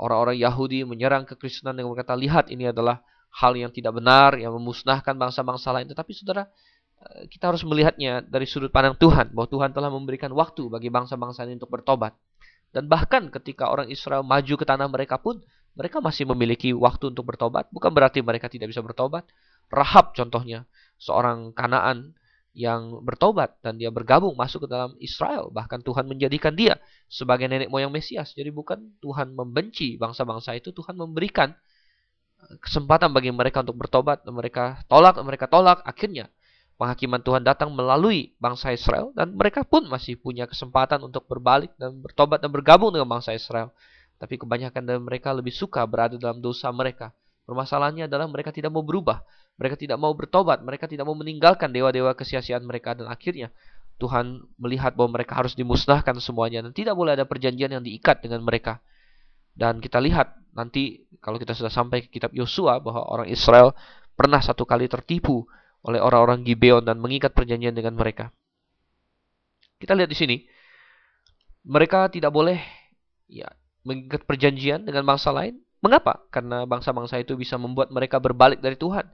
[0.00, 5.14] orang-orang Yahudi, menyerang kekristenan dengan berkata, lihat ini adalah hal yang tidak benar, yang memusnahkan
[5.16, 5.86] bangsa-bangsa lain.
[5.88, 6.44] Tetapi saudara,
[7.00, 11.48] Eh, kita harus melihatnya dari sudut pandang Tuhan bahwa Tuhan telah memberikan waktu bagi bangsa-bangsa
[11.48, 12.12] ini untuk bertobat.
[12.70, 15.40] Dan bahkan ketika orang Israel maju ke tanah mereka pun
[15.72, 17.72] mereka masih memiliki waktu untuk bertobat.
[17.72, 19.24] Bukan berarti mereka tidak bisa bertobat.
[19.72, 20.68] Rahab contohnya,
[21.00, 22.12] seorang Kanaan
[22.50, 25.54] yang bertobat dan dia bergabung masuk ke dalam Israel.
[25.54, 28.34] Bahkan Tuhan menjadikan dia sebagai nenek moyang Mesias.
[28.34, 31.54] Jadi bukan Tuhan membenci bangsa-bangsa itu, Tuhan memberikan
[32.58, 34.26] kesempatan bagi mereka untuk bertobat.
[34.26, 35.78] Mereka tolak, mereka tolak.
[35.86, 36.26] Akhirnya
[36.74, 42.02] penghakiman Tuhan datang melalui bangsa Israel dan mereka pun masih punya kesempatan untuk berbalik dan
[42.02, 43.70] bertobat dan bergabung dengan bangsa Israel.
[44.18, 47.14] Tapi kebanyakan dari mereka lebih suka berada dalam dosa mereka.
[47.48, 49.24] Permasalahannya adalah mereka tidak mau berubah,
[49.60, 53.52] mereka tidak mau bertobat, mereka tidak mau meninggalkan dewa-dewa kesia-siaan mereka dan akhirnya
[54.00, 58.40] Tuhan melihat bahwa mereka harus dimusnahkan semuanya dan tidak boleh ada perjanjian yang diikat dengan
[58.40, 58.80] mereka.
[59.52, 63.76] Dan kita lihat nanti kalau kita sudah sampai ke kitab Yosua bahwa orang Israel
[64.16, 65.44] pernah satu kali tertipu
[65.84, 68.32] oleh orang-orang Gibeon dan mengikat perjanjian dengan mereka.
[69.76, 70.36] Kita lihat di sini,
[71.68, 72.60] mereka tidak boleh
[73.28, 73.48] ya
[73.84, 75.60] mengikat perjanjian dengan bangsa lain.
[75.80, 76.24] Mengapa?
[76.28, 79.08] Karena bangsa-bangsa itu bisa membuat mereka berbalik dari Tuhan.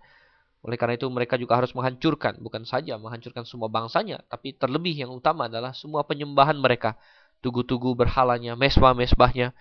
[0.64, 5.12] Oleh karena itu mereka juga harus menghancurkan, bukan saja menghancurkan semua bangsanya, tapi terlebih yang
[5.12, 6.96] utama adalah semua penyembahan mereka.
[7.44, 9.52] Tugu-tugu berhalanya, mesbah-mesbahnya,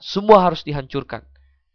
[0.00, 1.24] semua harus dihancurkan.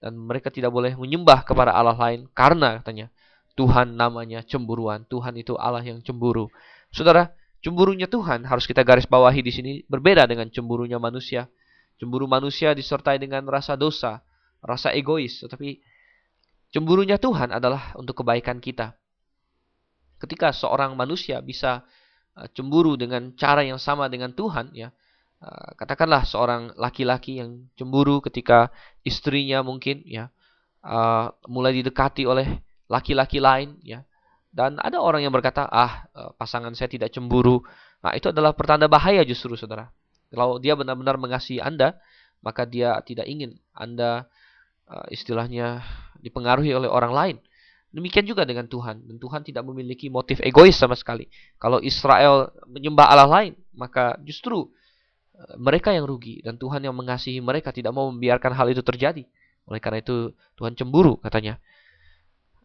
[0.02, 3.13] Dan mereka tidak boleh menyembah kepada Allah lain karena katanya
[3.54, 5.06] Tuhan namanya cemburuan.
[5.06, 6.50] Tuhan itu Allah yang cemburu.
[6.89, 7.30] Saudara,
[7.62, 11.46] cemburunya Tuhan harus kita garis bawahi di sini berbeda dengan cemburunya manusia.
[12.02, 14.26] Cemburu manusia disertai dengan rasa dosa,
[14.65, 15.78] rasa egois, tetapi
[16.71, 18.95] cemburunya Tuhan adalah untuk kebaikan kita.
[20.17, 21.84] Ketika seorang manusia bisa
[22.39, 24.89] uh, cemburu dengan cara yang sama dengan Tuhan, ya,
[25.43, 28.71] uh, katakanlah seorang laki-laki yang cemburu ketika
[29.03, 30.31] istrinya mungkin ya
[30.88, 34.07] uh, mulai didekati oleh laki-laki lain ya.
[34.51, 37.63] Dan ada orang yang berkata, "Ah, eh, pasangan saya tidak cemburu."
[38.03, 39.88] Nah, itu adalah pertanda bahaya justru Saudara.
[40.27, 41.95] Kalau dia benar-benar mengasihi Anda,
[42.43, 44.27] maka dia tidak ingin Anda
[45.07, 45.79] istilahnya
[46.21, 47.36] dipengaruhi oleh orang lain.
[47.91, 49.03] Demikian juga dengan Tuhan.
[49.03, 51.27] Dan Tuhan tidak memiliki motif egois sama sekali.
[51.60, 54.71] Kalau Israel menyembah Allah lain, maka justru
[55.36, 56.39] uh, mereka yang rugi.
[56.39, 59.27] Dan Tuhan yang mengasihi mereka tidak mau membiarkan hal itu terjadi.
[59.67, 61.60] Oleh karena itu Tuhan cemburu katanya.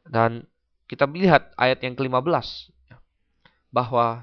[0.06, 0.46] Dan
[0.86, 2.70] kita melihat ayat yang ke-15
[3.74, 4.22] bahwa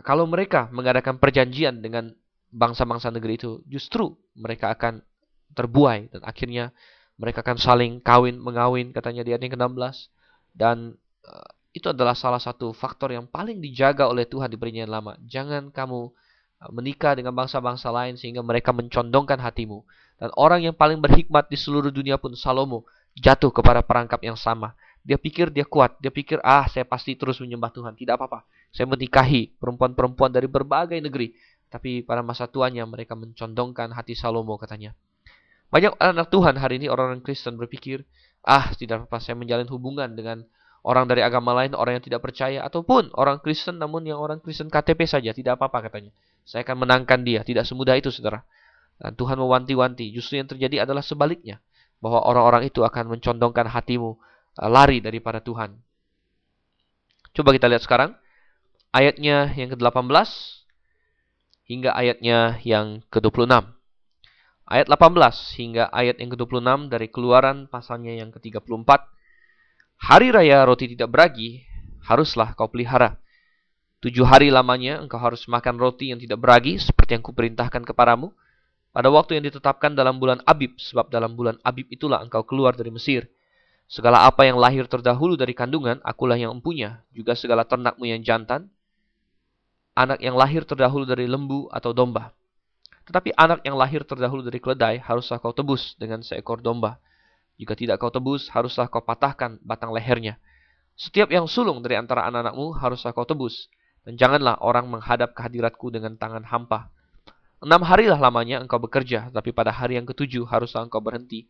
[0.00, 2.16] kalau mereka mengadakan perjanjian dengan
[2.48, 5.04] bangsa-bangsa negeri itu, justru mereka akan
[5.56, 6.72] terbuai dan akhirnya
[7.16, 10.12] mereka akan saling kawin mengawin katanya di ayat yang ke-16
[10.52, 10.76] dan
[11.24, 15.16] uh, itu adalah salah satu faktor yang paling dijaga oleh Tuhan di perjanjian lama.
[15.28, 16.00] Jangan kamu
[16.60, 19.84] uh, menikah dengan bangsa-bangsa lain sehingga mereka mencondongkan hatimu.
[20.16, 24.72] Dan orang yang paling berhikmat di seluruh dunia pun Salomo jatuh kepada perangkap yang sama.
[25.04, 27.92] Dia pikir dia kuat, dia pikir ah saya pasti terus menyembah Tuhan.
[27.92, 28.44] Tidak apa-apa.
[28.72, 31.36] Saya menikahi perempuan-perempuan dari berbagai negeri.
[31.68, 34.96] Tapi pada masa tuanya mereka mencondongkan hati Salomo katanya.
[35.70, 38.06] Banyak anak Tuhan hari ini orang-orang Kristen berpikir,
[38.46, 40.46] ah tidak apa-apa saya menjalin hubungan dengan
[40.86, 44.70] orang dari agama lain, orang yang tidak percaya, ataupun orang Kristen namun yang orang Kristen
[44.70, 46.14] KTP saja, tidak apa-apa katanya.
[46.46, 48.46] Saya akan menangkan dia, tidak semudah itu saudara.
[48.96, 51.58] Dan Tuhan mewanti-wanti, justru yang terjadi adalah sebaliknya
[51.98, 55.74] bahwa orang-orang itu akan mencondongkan hatimu uh, lari daripada Tuhan.
[57.34, 58.16] Coba kita lihat sekarang
[58.94, 60.30] ayatnya yang ke-18
[61.68, 63.75] hingga ayatnya yang ke-26.
[64.66, 68.90] Ayat 18 hingga ayat yang ke-26 dari Keluaran pasalnya yang ke-34.
[70.10, 71.62] Hari raya roti tidak beragi
[72.02, 73.14] haruslah kau pelihara.
[74.02, 78.34] Tujuh hari lamanya engkau harus makan roti yang tidak beragi seperti yang kuperintahkan kepadamu
[78.90, 82.90] pada waktu yang ditetapkan dalam bulan Abib, sebab dalam bulan Abib itulah engkau keluar dari
[82.90, 83.30] Mesir.
[83.86, 88.66] Segala apa yang lahir terdahulu dari kandungan, akulah yang empunya, juga segala ternakmu yang jantan,
[89.94, 92.34] anak yang lahir terdahulu dari lembu atau domba.
[93.06, 96.98] Tetapi anak yang lahir terdahulu dari keledai haruslah kau tebus dengan seekor domba.
[97.56, 100.36] Jika tidak kau tebus, haruslah kau patahkan batang lehernya.
[100.98, 103.70] Setiap yang sulung dari antara anak-anakmu haruslah kau tebus.
[104.02, 106.90] Dan janganlah orang menghadap kehadiratku dengan tangan hampa.
[107.62, 111.46] Enam harilah lamanya engkau bekerja, tapi pada hari yang ketujuh haruslah engkau berhenti.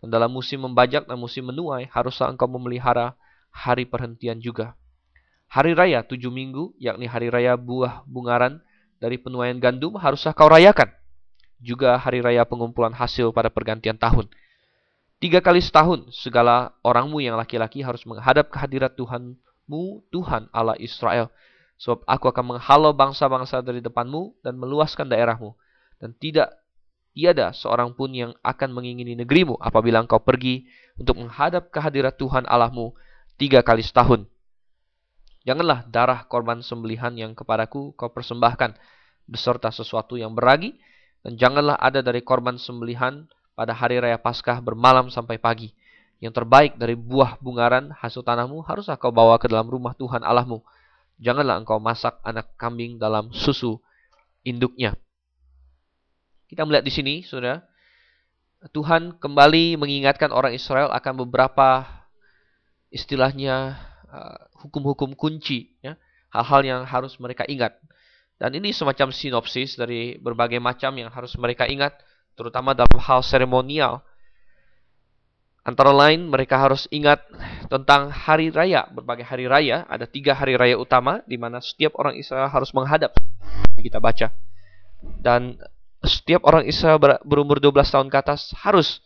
[0.00, 3.16] Dan dalam musim membajak dan musim menuai, haruslah engkau memelihara
[3.52, 4.74] hari perhentian juga.
[5.48, 8.58] Hari raya tujuh minggu, yakni hari raya buah bungaran
[8.98, 10.90] dari penuaian gandum, haruslah kau rayakan.
[11.62, 14.28] Juga hari raya pengumpulan hasil pada pergantian tahun.
[15.22, 21.32] Tiga kali setahun, segala orangmu yang laki-laki harus menghadap kehadirat Tuhanmu, Tuhan Allah Israel.
[21.80, 25.56] Sebab aku akan menghalau bangsa-bangsa dari depanmu dan meluaskan daerahmu.
[25.96, 26.52] Dan tidak
[27.14, 30.66] tiada seorang pun yang akan mengingini negerimu apabila engkau pergi
[30.98, 32.92] untuk menghadap kehadirat Tuhan Allahmu
[33.38, 34.26] tiga kali setahun.
[35.44, 38.76] Janganlah darah korban sembelihan yang kepadaku kau persembahkan
[39.28, 40.76] beserta sesuatu yang beragi,
[41.24, 45.72] dan janganlah ada dari korban sembelihan pada hari raya Paskah bermalam sampai pagi.
[46.20, 50.64] Yang terbaik dari buah bungaran hasil tanahmu haruslah kau bawa ke dalam rumah Tuhan Allahmu.
[51.20, 53.76] Janganlah engkau masak anak kambing dalam susu
[54.42, 54.96] induknya.
[56.48, 57.64] Kita melihat di sini, saudara,
[58.72, 61.84] Tuhan kembali mengingatkan orang Israel akan beberapa
[62.88, 63.76] istilahnya
[64.64, 65.98] hukum-hukum uh, kunci, ya,
[66.34, 67.78] hal-hal yang harus mereka ingat.
[68.34, 71.94] Dan ini semacam sinopsis dari berbagai macam yang harus mereka ingat,
[72.34, 74.02] terutama dalam hal seremonial.
[75.64, 77.24] Antara lain, mereka harus ingat
[77.72, 79.88] tentang hari raya, berbagai hari raya.
[79.88, 83.16] Ada tiga hari raya utama, di mana setiap orang Israel harus menghadap.
[83.80, 84.28] Kita baca.
[85.24, 85.56] Dan
[86.04, 89.00] setiap orang Israel berumur 12 tahun ke atas harus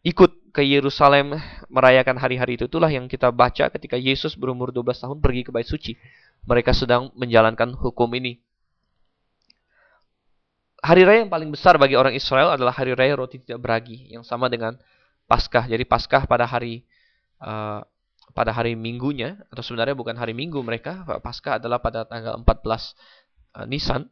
[0.00, 1.38] ikut ke Yerusalem
[1.70, 2.66] merayakan hari-hari itu.
[2.66, 5.94] Itulah yang kita baca ketika Yesus berumur 12 tahun pergi ke bait suci.
[6.44, 8.42] Mereka sedang menjalankan hukum ini.
[10.80, 14.24] Hari raya yang paling besar bagi orang Israel adalah hari raya roti tidak beragi yang
[14.24, 14.80] sama dengan
[15.28, 15.68] Paskah.
[15.68, 16.88] Jadi Paskah pada hari
[17.44, 17.84] uh,
[18.32, 23.66] pada hari Minggunya atau sebenarnya bukan hari Minggu mereka, Paskah adalah pada tanggal 14 uh,
[23.68, 24.08] Nisan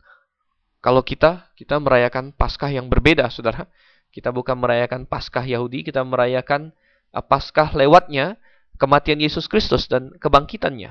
[0.78, 3.66] kalau kita, kita merayakan Paskah yang berbeda, saudara.
[4.08, 6.72] Kita bukan merayakan Paskah Yahudi, kita merayakan
[7.12, 8.40] uh, Paskah lewatnya
[8.80, 10.90] kematian Yesus Kristus dan kebangkitannya.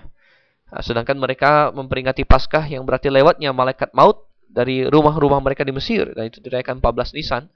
[0.68, 6.12] Nah, sedangkan mereka memperingati Paskah yang berarti lewatnya malaikat maut dari rumah-rumah mereka di Mesir.
[6.12, 7.48] Dan itu dirayakan 14 Nisan.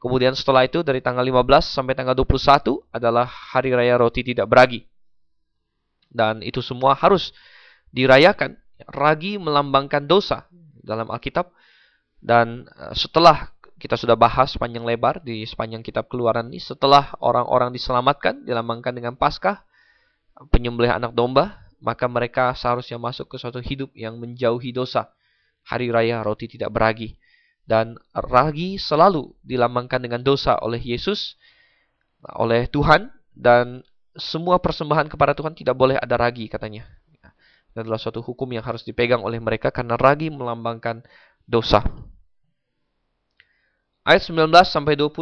[0.00, 4.84] Kemudian setelah itu dari tanggal 15 sampai tanggal 21 adalah Hari Raya Roti Tidak Beragi.
[6.08, 7.32] Dan itu semua harus
[7.92, 8.56] dirayakan.
[8.90, 10.44] Ragi melambangkan dosa.
[10.84, 11.48] Dalam Alkitab
[12.20, 17.74] dan eh, setelah kita sudah bahas panjang lebar di sepanjang kitab keluaran ini, setelah orang-orang
[17.74, 19.62] diselamatkan, dilambangkan dengan Paskah,
[20.50, 25.10] penyembelih anak domba, maka mereka seharusnya masuk ke suatu hidup yang menjauhi dosa.
[25.64, 27.16] Hari raya roti tidak beragi.
[27.64, 31.36] Dan ragi selalu dilambangkan dengan dosa oleh Yesus,
[32.36, 33.80] oleh Tuhan, dan
[34.14, 36.86] semua persembahan kepada Tuhan tidak boleh ada ragi katanya.
[37.74, 41.02] Ini adalah suatu hukum yang harus dipegang oleh mereka karena ragi melambangkan
[41.42, 41.82] dosa.
[44.04, 45.16] Ayat 19 sampai 20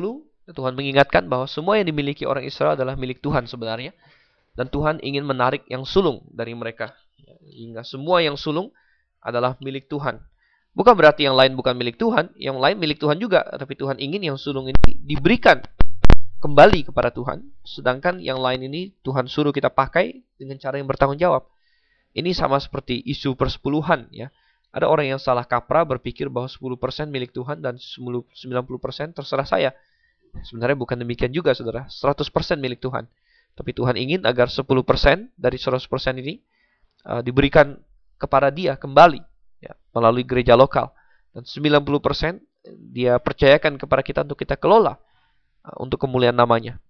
[0.51, 3.95] Tuhan mengingatkan bahwa semua yang dimiliki orang Israel adalah milik Tuhan sebenarnya
[4.59, 6.91] dan Tuhan ingin menarik yang sulung dari mereka.
[7.47, 8.75] Hingga semua yang sulung
[9.23, 10.19] adalah milik Tuhan.
[10.75, 14.19] Bukan berarti yang lain bukan milik Tuhan, yang lain milik Tuhan juga, tapi Tuhan ingin
[14.19, 15.63] yang sulung ini diberikan
[16.43, 21.23] kembali kepada Tuhan, sedangkan yang lain ini Tuhan suruh kita pakai dengan cara yang bertanggung
[21.23, 21.47] jawab.
[22.19, 24.35] Ini sama seperti isu persepuluhan ya.
[24.73, 28.33] Ada orang yang salah kaprah berpikir bahwa 10% milik Tuhan dan 90%
[29.13, 29.71] terserah saya.
[30.49, 31.85] Sebenarnya bukan demikian juga, saudara.
[31.93, 33.05] 100% milik Tuhan.
[33.53, 34.65] Tapi Tuhan ingin agar 10%
[35.37, 35.77] dari 100%
[36.25, 36.41] ini
[37.05, 37.77] uh, diberikan
[38.17, 39.21] kepada dia kembali
[39.61, 40.89] ya, melalui gereja lokal.
[41.37, 42.41] Dan 90%
[42.97, 44.97] dia percayakan kepada kita untuk kita kelola
[45.69, 46.81] uh, untuk kemuliaan namanya.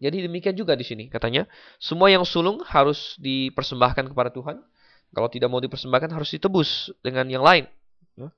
[0.00, 1.44] Jadi demikian juga di sini katanya,
[1.80, 4.60] semua yang sulung harus dipersembahkan kepada Tuhan
[5.12, 7.64] kalau tidak mau dipersembahkan harus ditebus dengan yang lain.
[8.18, 8.28] Ya.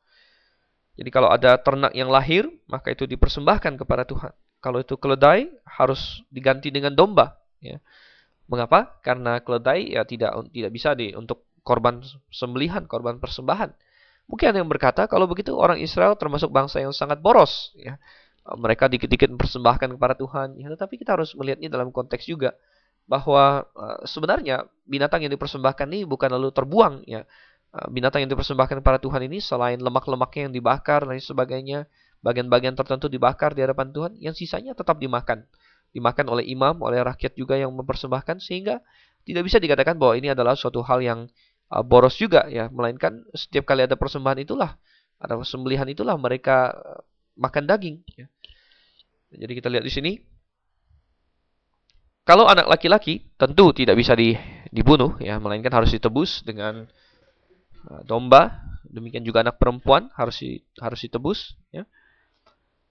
[0.99, 4.33] Jadi kalau ada ternak yang lahir, maka itu dipersembahkan kepada Tuhan.
[4.59, 7.39] Kalau itu keledai, harus diganti dengan domba.
[7.63, 7.79] Ya.
[8.51, 8.99] Mengapa?
[9.05, 12.01] Karena keledai ya tidak tidak bisa di untuk korban
[12.33, 13.71] sembelihan, korban persembahan.
[14.29, 17.73] Mungkin ada yang berkata kalau begitu orang Israel termasuk bangsa yang sangat boros.
[17.79, 17.97] Ya.
[18.49, 20.57] Mereka dikit-dikit mempersembahkan kepada Tuhan.
[20.57, 22.57] Ya, tetapi kita harus melihatnya dalam konteks juga
[23.09, 27.25] bahwa uh, sebenarnya binatang yang dipersembahkan ini bukan lalu terbuang ya.
[27.73, 31.89] Uh, binatang yang dipersembahkan kepada Tuhan ini selain lemak-lemaknya yang dibakar dan sebagainya,
[32.21, 35.49] bagian-bagian tertentu dibakar di hadapan Tuhan, yang sisanya tetap dimakan.
[35.97, 38.85] Dimakan oleh imam, oleh rakyat juga yang mempersembahkan sehingga
[39.25, 41.33] tidak bisa dikatakan bahwa ini adalah suatu hal yang
[41.73, 44.77] uh, boros juga ya, melainkan setiap kali ada persembahan itulah,
[45.17, 46.77] ada sembelihan itulah mereka
[47.41, 48.29] makan daging ya.
[49.29, 50.13] Jadi kita lihat di sini
[52.29, 54.37] kalau anak laki-laki tentu tidak bisa di,
[54.69, 56.85] dibunuh ya, melainkan harus ditebus dengan
[57.89, 58.69] uh, domba.
[58.85, 61.89] Demikian juga anak perempuan harus di, harus ditebus ya.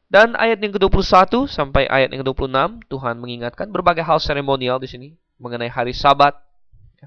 [0.09, 5.07] Dan ayat yang ke-21 sampai ayat yang ke-26 Tuhan mengingatkan berbagai hal seremonial di sini
[5.37, 6.33] mengenai hari Sabat,
[6.97, 7.05] ya.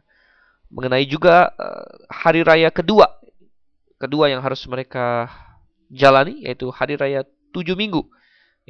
[0.70, 3.10] mengenai juga uh, hari raya kedua,
[3.98, 5.26] kedua yang harus mereka
[5.90, 8.06] jalani yaitu hari raya tujuh minggu.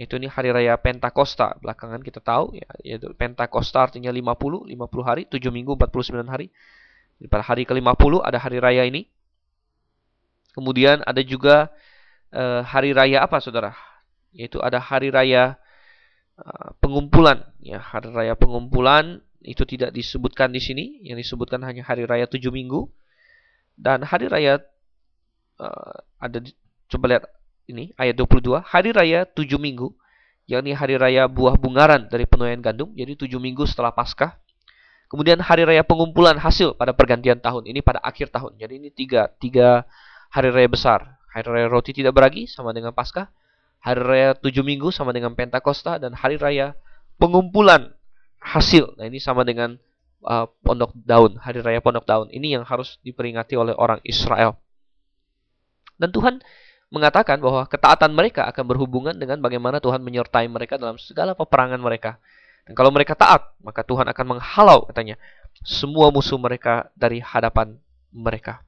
[0.01, 1.61] Itu ini hari raya Pentakosta.
[1.61, 6.49] Belakangan kita tahu ya, yaitu Pentakosta artinya 50, 50 hari, 7 minggu, 49 hari.
[7.21, 9.05] Jadi pada hari ke-50 ada hari raya ini.
[10.57, 11.69] Kemudian ada juga
[12.33, 13.77] uh, hari raya apa Saudara?
[14.31, 15.59] yaitu ada hari raya
[16.39, 22.07] uh, pengumpulan ya hari raya pengumpulan itu tidak disebutkan di sini yang disebutkan hanya hari
[22.07, 22.87] raya tujuh minggu
[23.75, 24.63] dan hari raya
[25.59, 26.45] uh, ada
[26.91, 27.25] coba lihat
[27.69, 29.93] ini ayat 22 hari raya tujuh minggu
[30.47, 34.39] yakni hari raya buah bungaran dari penuaian gandum jadi tujuh minggu setelah paskah
[35.11, 39.31] kemudian hari raya pengumpulan hasil pada pergantian tahun ini pada akhir tahun jadi ini tiga
[39.39, 39.85] tiga
[40.31, 43.31] hari raya besar hari raya roti tidak beragi sama dengan paskah
[43.81, 46.77] hari raya tujuh minggu sama dengan Pentakosta dan hari raya
[47.17, 47.93] pengumpulan
[48.41, 48.97] hasil.
[48.97, 49.77] Nah ini sama dengan
[50.25, 52.29] uh, pondok daun, hari raya pondok daun.
[52.33, 54.57] Ini yang harus diperingati oleh orang Israel.
[56.01, 56.41] Dan Tuhan
[56.91, 62.19] mengatakan bahwa ketaatan mereka akan berhubungan dengan bagaimana Tuhan menyertai mereka dalam segala peperangan mereka.
[62.67, 65.17] Dan kalau mereka taat, maka Tuhan akan menghalau katanya
[65.63, 67.79] semua musuh mereka dari hadapan
[68.11, 68.61] mereka.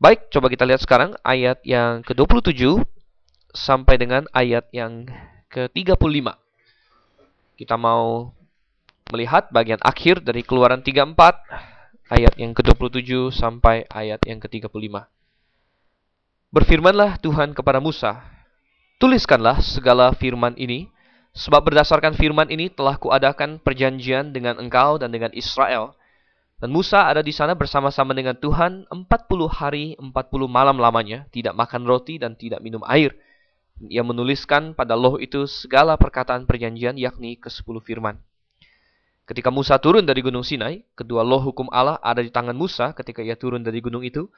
[0.00, 2.82] Baik, coba kita lihat sekarang ayat yang ke-27
[3.52, 5.06] sampai dengan ayat yang
[5.52, 6.34] ke-35.
[7.60, 8.32] Kita mau
[9.12, 15.19] melihat bagian akhir dari Keluaran 34 ayat yang ke-27 sampai ayat yang ke-35.
[16.50, 18.22] Berfirmanlah Tuhan kepada Musa,
[18.98, 20.90] "Tuliskanlah segala firman ini,
[21.30, 25.94] sebab berdasarkan firman ini telah kuadakan perjanjian dengan engkau dan dengan Israel."
[26.60, 30.12] Dan Musa ada di sana bersama-sama dengan Tuhan 40 hari 40
[30.44, 33.16] malam lamanya, tidak makan roti dan tidak minum air
[33.88, 38.20] ia menuliskan pada loh itu segala perkataan perjanjian yakni ke sepuluh firman.
[39.24, 43.24] Ketika Musa turun dari gunung Sinai, kedua loh hukum Allah ada di tangan Musa ketika
[43.24, 44.28] ia turun dari gunung itu.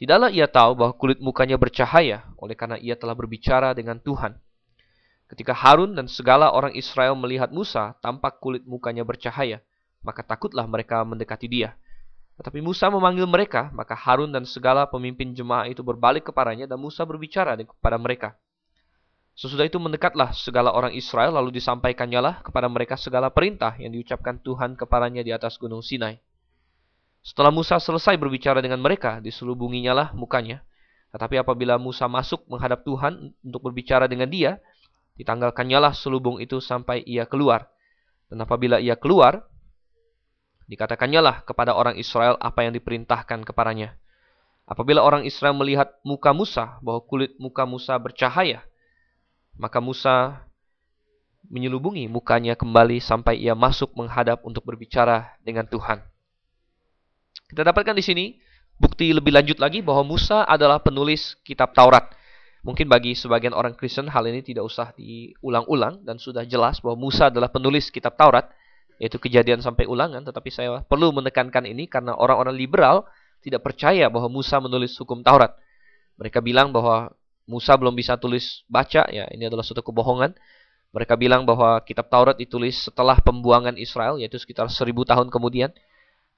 [0.00, 4.32] Tidaklah ia tahu bahwa kulit mukanya bercahaya oleh karena ia telah berbicara dengan Tuhan.
[5.28, 9.60] Ketika Harun dan segala orang Israel melihat Musa, tampak kulit mukanya bercahaya,
[10.00, 11.76] maka takutlah mereka mendekati dia.
[12.40, 17.04] Tetapi Musa memanggil mereka, maka Harun dan segala pemimpin jemaah itu berbalik kepadanya dan Musa
[17.04, 18.40] berbicara kepada mereka.
[19.36, 24.40] Sesudah itu mendekatlah segala orang Israel lalu disampaikannya lah kepada mereka segala perintah yang diucapkan
[24.40, 26.16] Tuhan kepadanya di atas gunung Sinai.
[27.20, 30.64] Setelah Musa selesai berbicara dengan mereka, diselubunginya lah mukanya.
[31.12, 34.56] Tetapi apabila Musa masuk menghadap Tuhan untuk berbicara dengan dia,
[35.20, 37.68] ditanggalkannya lah selubung itu sampai ia keluar.
[38.30, 39.44] Dan apabila ia keluar,
[40.70, 43.98] dikatakannya lah kepada orang Israel apa yang diperintahkan kepadanya.
[44.70, 48.62] Apabila orang Israel melihat muka Musa, bahwa kulit muka Musa bercahaya,
[49.58, 50.46] maka Musa
[51.50, 56.06] menyelubungi mukanya kembali sampai ia masuk menghadap untuk berbicara dengan Tuhan.
[57.50, 58.24] Kita dapatkan di sini
[58.78, 62.06] bukti lebih lanjut lagi bahwa Musa adalah penulis kitab Taurat.
[62.62, 67.26] Mungkin bagi sebagian orang Kristen hal ini tidak usah diulang-ulang dan sudah jelas bahwa Musa
[67.26, 68.46] adalah penulis kitab Taurat,
[69.02, 73.02] yaitu kejadian sampai ulangan, tetapi saya perlu menekankan ini karena orang-orang liberal
[73.42, 75.56] tidak percaya bahwa Musa menulis hukum Taurat.
[76.20, 77.10] Mereka bilang bahwa
[77.50, 80.36] Musa belum bisa tulis baca, ya ini adalah suatu kebohongan.
[80.94, 85.74] Mereka bilang bahwa kitab Taurat ditulis setelah pembuangan Israel, yaitu sekitar seribu tahun kemudian.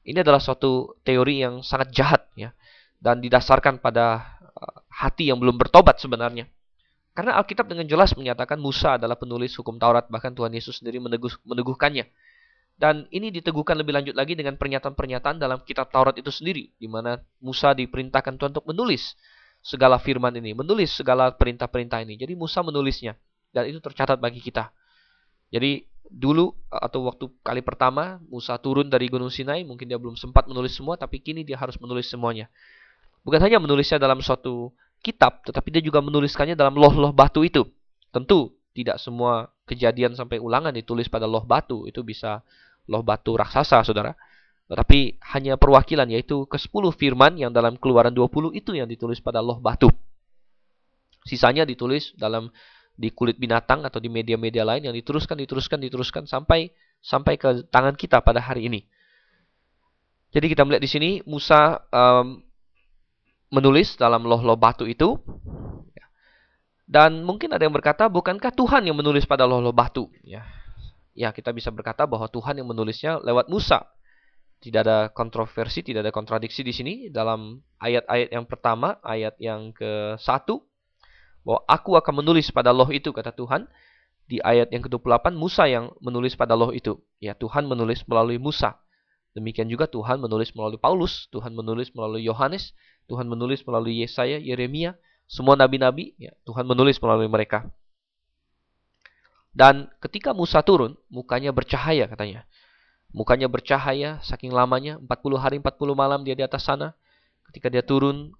[0.02, 2.50] Ini adalah suatu teori yang sangat jahat, ya,
[2.98, 6.50] dan didasarkan pada uh, hati yang belum bertobat sebenarnya.
[7.12, 11.44] Karena Alkitab dengan jelas menyatakan Musa adalah penulis hukum Taurat, bahkan Tuhan Yesus sendiri meneguh,
[11.44, 12.08] meneguhkannya.
[12.72, 17.20] Dan ini diteguhkan lebih lanjut lagi dengan pernyataan-pernyataan dalam kitab Taurat itu sendiri, di mana
[17.38, 19.14] Musa diperintahkan Tuhan untuk menulis
[19.62, 22.18] segala firman ini, menulis segala perintah-perintah ini.
[22.18, 23.14] Jadi Musa menulisnya
[23.54, 24.72] dan itu tercatat bagi kita.
[25.52, 30.44] Jadi dulu atau waktu kali pertama Musa turun dari Gunung Sinai, mungkin dia belum sempat
[30.44, 32.52] menulis semua, tapi kini dia harus menulis semuanya.
[33.24, 37.64] Bukan hanya menulisnya dalam suatu kitab, tetapi dia juga menuliskannya dalam loh-loh batu itu.
[38.12, 42.44] Tentu tidak semua kejadian sampai ulangan ditulis pada loh batu, itu bisa
[42.86, 44.12] loh batu raksasa, saudara.
[44.68, 49.60] Tetapi hanya perwakilan yaitu ke-10 firman yang dalam keluaran 20 itu yang ditulis pada loh
[49.60, 49.88] batu.
[51.22, 52.50] Sisanya ditulis dalam
[52.92, 56.70] di kulit binatang atau di media-media lain yang diteruskan, diteruskan, diteruskan sampai
[57.02, 58.84] sampai ke tangan kita pada hari ini.
[60.32, 62.40] Jadi kita melihat di sini Musa um,
[63.52, 65.20] menulis dalam loh-loh batu itu.
[66.88, 70.08] Dan mungkin ada yang berkata, bukankah Tuhan yang menulis pada loh-loh batu?
[70.24, 70.44] Ya,
[71.12, 73.84] ya kita bisa berkata bahwa Tuhan yang menulisnya lewat Musa.
[74.62, 80.48] Tidak ada kontroversi, tidak ada kontradiksi di sini dalam ayat-ayat yang pertama, ayat yang ke-1.
[81.42, 83.66] Bahwa aku akan menulis pada loh itu kata Tuhan.
[84.22, 86.96] Di ayat yang ke-28 Musa yang menulis pada loh itu.
[87.18, 88.78] Ya Tuhan menulis melalui Musa.
[89.32, 92.76] Demikian juga Tuhan menulis melalui Paulus Tuhan menulis melalui Yohanes
[93.08, 94.92] Tuhan menulis melalui Yesaya Yeremia
[95.24, 97.64] semua nabi-nabi ya Tuhan menulis melalui mereka.
[99.52, 102.44] Dan ketika Musa turun mukanya bercahaya katanya.
[103.12, 106.96] Mukanya bercahaya saking lamanya 40 hari 40 malam dia di atas sana.
[107.48, 108.32] Ketika dia turun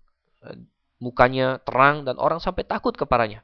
[0.45, 0.57] eh,
[1.03, 3.43] mukanya terang dan orang sampai takut kepadanya.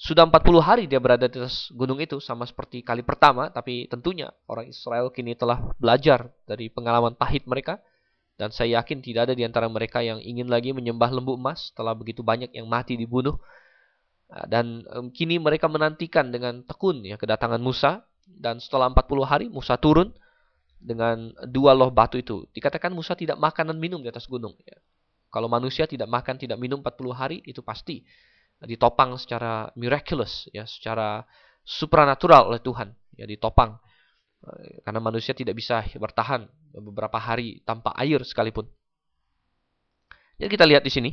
[0.00, 4.32] Sudah 40 hari dia berada di atas gunung itu sama seperti kali pertama, tapi tentunya
[4.50, 7.78] orang Israel kini telah belajar dari pengalaman pahit mereka
[8.34, 11.94] dan saya yakin tidak ada di antara mereka yang ingin lagi menyembah lembu emas setelah
[11.94, 13.38] begitu banyak yang mati dibunuh.
[14.48, 14.82] Dan
[15.12, 20.10] kini mereka menantikan dengan tekun ya kedatangan Musa dan setelah 40 hari Musa turun
[20.82, 22.48] dengan dua loh batu itu.
[22.50, 24.56] Dikatakan Musa tidak makan dan minum di atas gunung.
[24.66, 24.82] Ya.
[25.32, 28.04] Kalau manusia tidak makan, tidak minum 40 hari, itu pasti
[28.60, 31.24] ditopang secara miraculous, ya, secara
[31.64, 33.80] supranatural oleh Tuhan, ya, ditopang.
[34.44, 36.44] Eh, karena manusia tidak bisa bertahan
[36.76, 38.68] beberapa hari tanpa air sekalipun.
[40.36, 41.10] Jadi kita lihat di sini.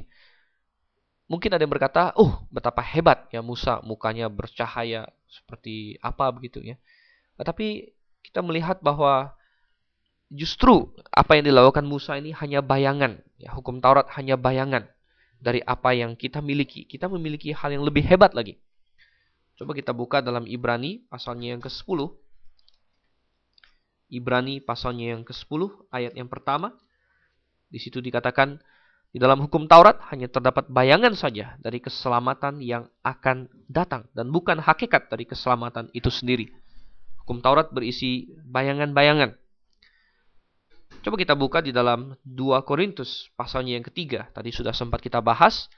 [1.30, 6.76] Mungkin ada yang berkata, "Oh, betapa hebat ya Musa, mukanya bercahaya seperti apa begitu ya."
[7.38, 7.94] Tetapi
[8.26, 9.38] kita melihat bahwa
[10.30, 13.18] justru apa yang dilakukan Musa ini hanya bayangan.
[13.42, 14.86] Ya, hukum Taurat hanya bayangan
[15.42, 16.86] dari apa yang kita miliki.
[16.86, 18.62] Kita memiliki hal yang lebih hebat lagi.
[19.58, 22.00] Coba kita buka dalam Ibrani pasalnya yang ke-10.
[24.10, 26.78] Ibrani pasalnya yang ke-10 ayat yang pertama.
[27.70, 28.58] Di situ dikatakan
[29.10, 34.62] di dalam hukum Taurat hanya terdapat bayangan saja dari keselamatan yang akan datang dan bukan
[34.62, 36.54] hakikat dari keselamatan itu sendiri.
[37.26, 39.38] Hukum Taurat berisi bayangan-bayangan
[41.00, 44.28] Coba kita buka di dalam 2 Korintus pasalnya yang ketiga.
[44.36, 45.72] Tadi sudah sempat kita bahas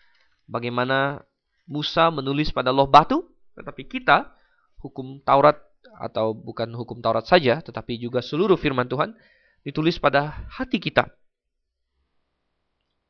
[0.50, 1.22] bagaimana
[1.70, 4.34] Musa menulis pada loh batu, tetapi kita
[4.82, 5.62] hukum Taurat
[6.02, 9.14] atau bukan hukum Taurat saja, tetapi juga seluruh firman Tuhan
[9.62, 11.06] ditulis pada hati kita.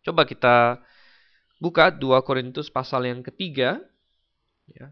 [0.04, 0.84] Coba kita
[1.64, 3.80] buka 2 Korintus pasal yang ketiga.
[4.68, 4.92] Ya.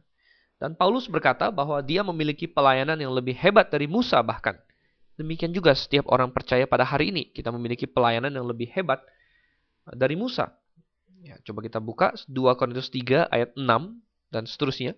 [0.55, 4.55] Dan Paulus berkata bahwa dia memiliki pelayanan yang lebih hebat dari Musa bahkan.
[5.19, 9.03] Demikian juga setiap orang percaya pada hari ini kita memiliki pelayanan yang lebih hebat
[9.91, 10.55] dari Musa.
[11.19, 13.67] Ya, coba kita buka 2 Korintus 3 ayat 6
[14.31, 14.95] dan seterusnya.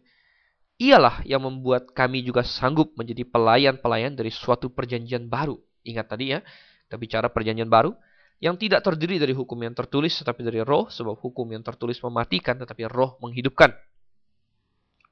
[0.78, 5.58] Ialah yang membuat kami juga sanggup menjadi pelayan-pelayan dari suatu perjanjian baru.
[5.82, 6.46] Ingat tadi ya,
[6.86, 7.98] kita bicara perjanjian baru
[8.42, 12.62] yang tidak terdiri dari hukum yang tertulis tetapi dari roh sebab hukum yang tertulis mematikan
[12.62, 13.74] tetapi roh menghidupkan.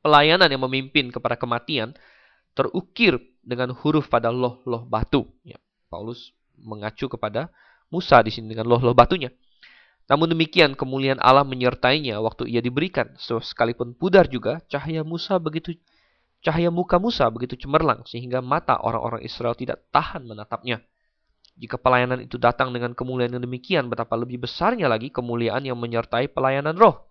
[0.05, 1.97] Pelayanan yang memimpin kepada kematian
[2.53, 5.25] terukir dengan huruf pada loh-loh batu.
[5.41, 5.57] Ya,
[5.89, 7.49] Paulus mengacu kepada
[7.89, 9.33] Musa di sini dengan loh-loh batunya.
[10.09, 13.13] Namun demikian kemuliaan Allah menyertainya waktu ia diberikan.
[13.21, 15.77] So, sekalipun pudar juga cahaya Musa begitu
[16.39, 20.81] cahaya muka Musa begitu cemerlang sehingga mata orang-orang Israel tidak tahan menatapnya.
[21.59, 26.31] Jika pelayanan itu datang dengan kemuliaan yang demikian, betapa lebih besarnya lagi kemuliaan yang menyertai
[26.31, 27.08] pelayanan roh.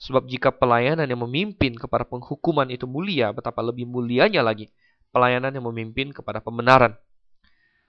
[0.00, 4.66] Sebab jika pelayanan yang memimpin kepada penghukuman itu mulia, betapa lebih mulianya lagi
[5.12, 6.96] pelayanan yang memimpin kepada pembenaran.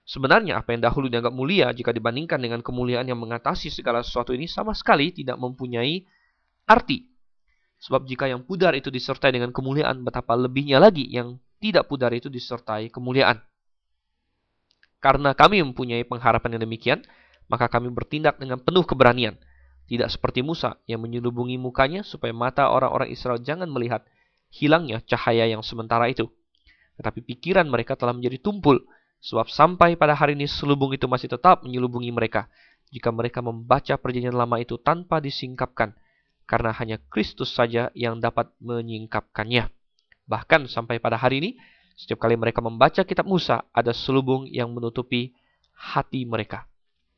[0.03, 4.51] Sebenarnya apa yang dahulu dianggap mulia jika dibandingkan dengan kemuliaan yang mengatasi segala sesuatu ini
[4.51, 6.03] sama sekali tidak mempunyai
[6.67, 7.07] arti.
[7.79, 12.27] Sebab jika yang pudar itu disertai dengan kemuliaan, betapa lebihnya lagi yang tidak pudar itu
[12.27, 13.39] disertai kemuliaan.
[14.99, 16.99] Karena kami mempunyai pengharapan yang demikian,
[17.47, 19.39] maka kami bertindak dengan penuh keberanian–
[19.95, 24.01] tidak seperti Musa yang menyelubungi mukanya supaya mata orang-orang Israel jangan melihat
[24.53, 26.29] hilangnya cahaya yang sementara itu.
[26.97, 28.81] Tetapi pikiran mereka telah menjadi tumpul,
[29.21, 32.49] sebab sampai pada hari ini selubung itu masih tetap menyelubungi mereka,
[32.93, 35.97] jika mereka membaca perjanjian lama itu tanpa disingkapkan,
[36.45, 39.71] karena hanya Kristus saja yang dapat menyingkapkannya.
[40.29, 41.51] Bahkan sampai pada hari ini,
[41.97, 45.33] setiap kali mereka membaca kitab Musa, ada selubung yang menutupi
[45.73, 46.69] hati mereka.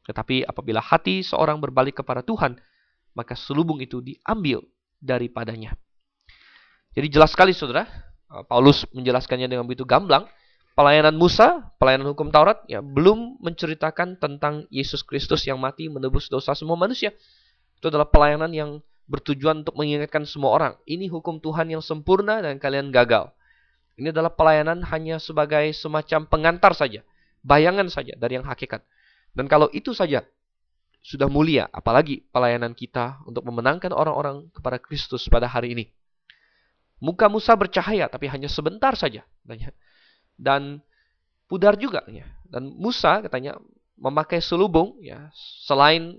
[0.05, 2.55] Tetapi apabila hati seorang berbalik kepada Tuhan,
[3.17, 4.61] maka selubung itu diambil
[5.01, 5.73] daripadanya.
[6.95, 7.89] Jadi jelas sekali saudara,
[8.31, 10.29] uh, Paulus menjelaskannya dengan begitu gamblang.
[10.75, 16.51] Pelayanan Musa, pelayanan hukum Taurat, ya belum menceritakan tentang Yesus Kristus yang mati menebus dosa
[16.51, 17.15] semua manusia.
[17.79, 20.73] Itu adalah pelayanan yang bertujuan untuk mengingatkan semua orang.
[20.83, 23.31] Ini hukum Tuhan yang sempurna dan kalian gagal.
[23.95, 27.07] Ini adalah pelayanan hanya sebagai semacam pengantar saja.
[27.39, 28.83] Bayangan saja dari yang hakikat.
[29.35, 30.23] Dan kalau itu saja
[31.05, 35.85] sudah mulia, apalagi pelayanan kita untuk memenangkan orang-orang kepada Kristus pada hari ini.
[36.97, 39.21] Muka Musa bercahaya, tapi hanya sebentar saja.
[40.33, 40.81] Dan
[41.45, 42.01] pudar juga.
[42.47, 43.59] Dan Musa katanya
[43.99, 45.29] memakai selubung, ya
[45.67, 46.17] selain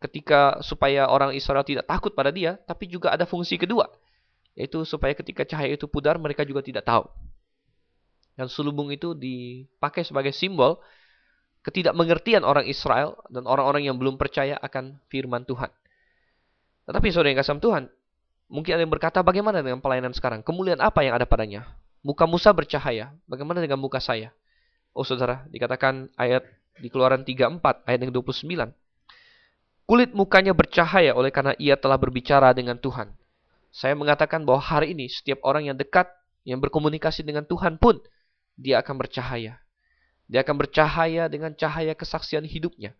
[0.00, 3.86] ketika supaya orang Israel tidak takut pada dia, tapi juga ada fungsi kedua,
[4.56, 7.04] yaitu supaya ketika cahaya itu pudar mereka juga tidak tahu.
[8.34, 10.80] Dan sulubung itu dipakai sebagai simbol
[11.60, 15.68] ketidakmengertian orang Israel dan orang-orang yang belum percaya akan firman Tuhan.
[16.88, 17.84] Tetapi saudara yang kasih Tuhan,
[18.48, 20.40] mungkin ada yang berkata bagaimana dengan pelayanan sekarang?
[20.40, 21.68] Kemuliaan apa yang ada padanya?
[22.00, 24.32] Muka Musa bercahaya, bagaimana dengan muka saya?
[24.96, 26.48] Oh saudara, dikatakan ayat
[26.80, 28.72] di keluaran 34, ayat yang 29.
[29.84, 33.12] Kulit mukanya bercahaya oleh karena ia telah berbicara dengan Tuhan.
[33.70, 36.10] Saya mengatakan bahwa hari ini setiap orang yang dekat,
[36.42, 38.02] yang berkomunikasi dengan Tuhan pun,
[38.58, 39.62] dia akan bercahaya.
[40.30, 42.94] Dia akan bercahaya dengan cahaya kesaksian hidupnya.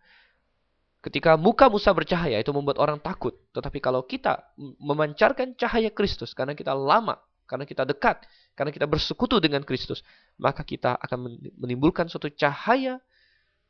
[1.01, 3.39] Ketika muka Musa bercahaya itu membuat orang takut.
[3.55, 4.51] Tetapi kalau kita
[4.83, 8.27] memancarkan cahaya Kristus karena kita lama, karena kita dekat,
[8.59, 10.03] karena kita bersekutu dengan Kristus,
[10.37, 12.99] maka kita akan menimbulkan suatu cahaya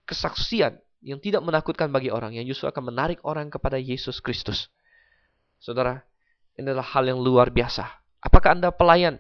[0.09, 4.73] kesaksian yang tidak menakutkan bagi orang, yang justru akan menarik orang kepada Yesus Kristus.
[5.61, 6.01] Saudara,
[6.57, 7.89] ini adalah hal yang luar biasa.
[8.21, 9.17] Apakah Anda pelayan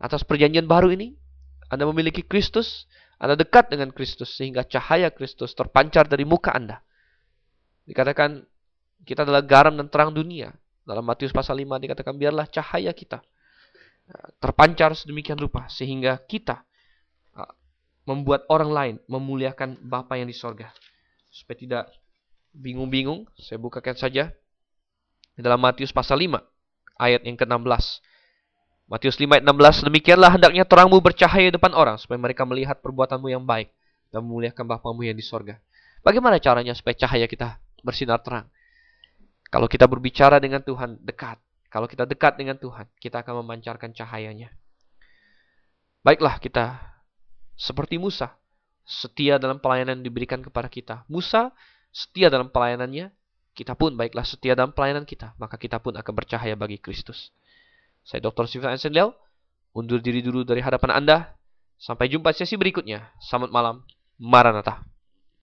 [0.00, 1.16] atas perjanjian baru ini?
[1.68, 6.84] Anda memiliki Kristus, anda dekat dengan Kristus sehingga cahaya Kristus terpancar dari muka Anda.
[7.88, 8.44] Dikatakan
[9.08, 10.52] kita adalah garam dan terang dunia.
[10.86, 13.18] Dalam Matius pasal 5 dikatakan biarlah cahaya kita
[14.12, 16.62] uh, terpancar sedemikian rupa sehingga kita
[17.34, 17.52] uh,
[18.06, 20.70] membuat orang lain memuliakan Bapa yang di sorga.
[21.32, 21.84] Supaya tidak
[22.52, 24.30] bingung-bingung, saya bukakan saja
[25.40, 26.36] dalam Matius pasal 5
[27.00, 28.04] ayat yang ke-16.
[28.86, 33.42] Matius 5 ayat 16, demikianlah hendaknya terangmu bercahaya depan orang, supaya mereka melihat perbuatanmu yang
[33.42, 33.74] baik,
[34.14, 35.58] dan memuliakan Bapamu yang di sorga.
[36.06, 38.46] Bagaimana caranya supaya cahaya kita bersinar terang?
[39.50, 44.54] Kalau kita berbicara dengan Tuhan dekat, kalau kita dekat dengan Tuhan, kita akan memancarkan cahayanya.
[46.06, 46.78] Baiklah kita
[47.58, 48.38] seperti Musa,
[48.86, 51.02] setia dalam pelayanan yang diberikan kepada kita.
[51.10, 51.50] Musa
[51.90, 53.10] setia dalam pelayanannya,
[53.58, 57.34] kita pun baiklah setia dalam pelayanan kita, maka kita pun akan bercahaya bagi Kristus.
[58.06, 58.46] Saya Dr.
[58.70, 59.10] Einstein Liao,
[59.74, 61.34] undur diri dulu dari hadapan Anda.
[61.74, 63.10] Sampai jumpa sesi berikutnya.
[63.18, 63.76] Selamat malam.
[64.16, 64.86] Maranatha.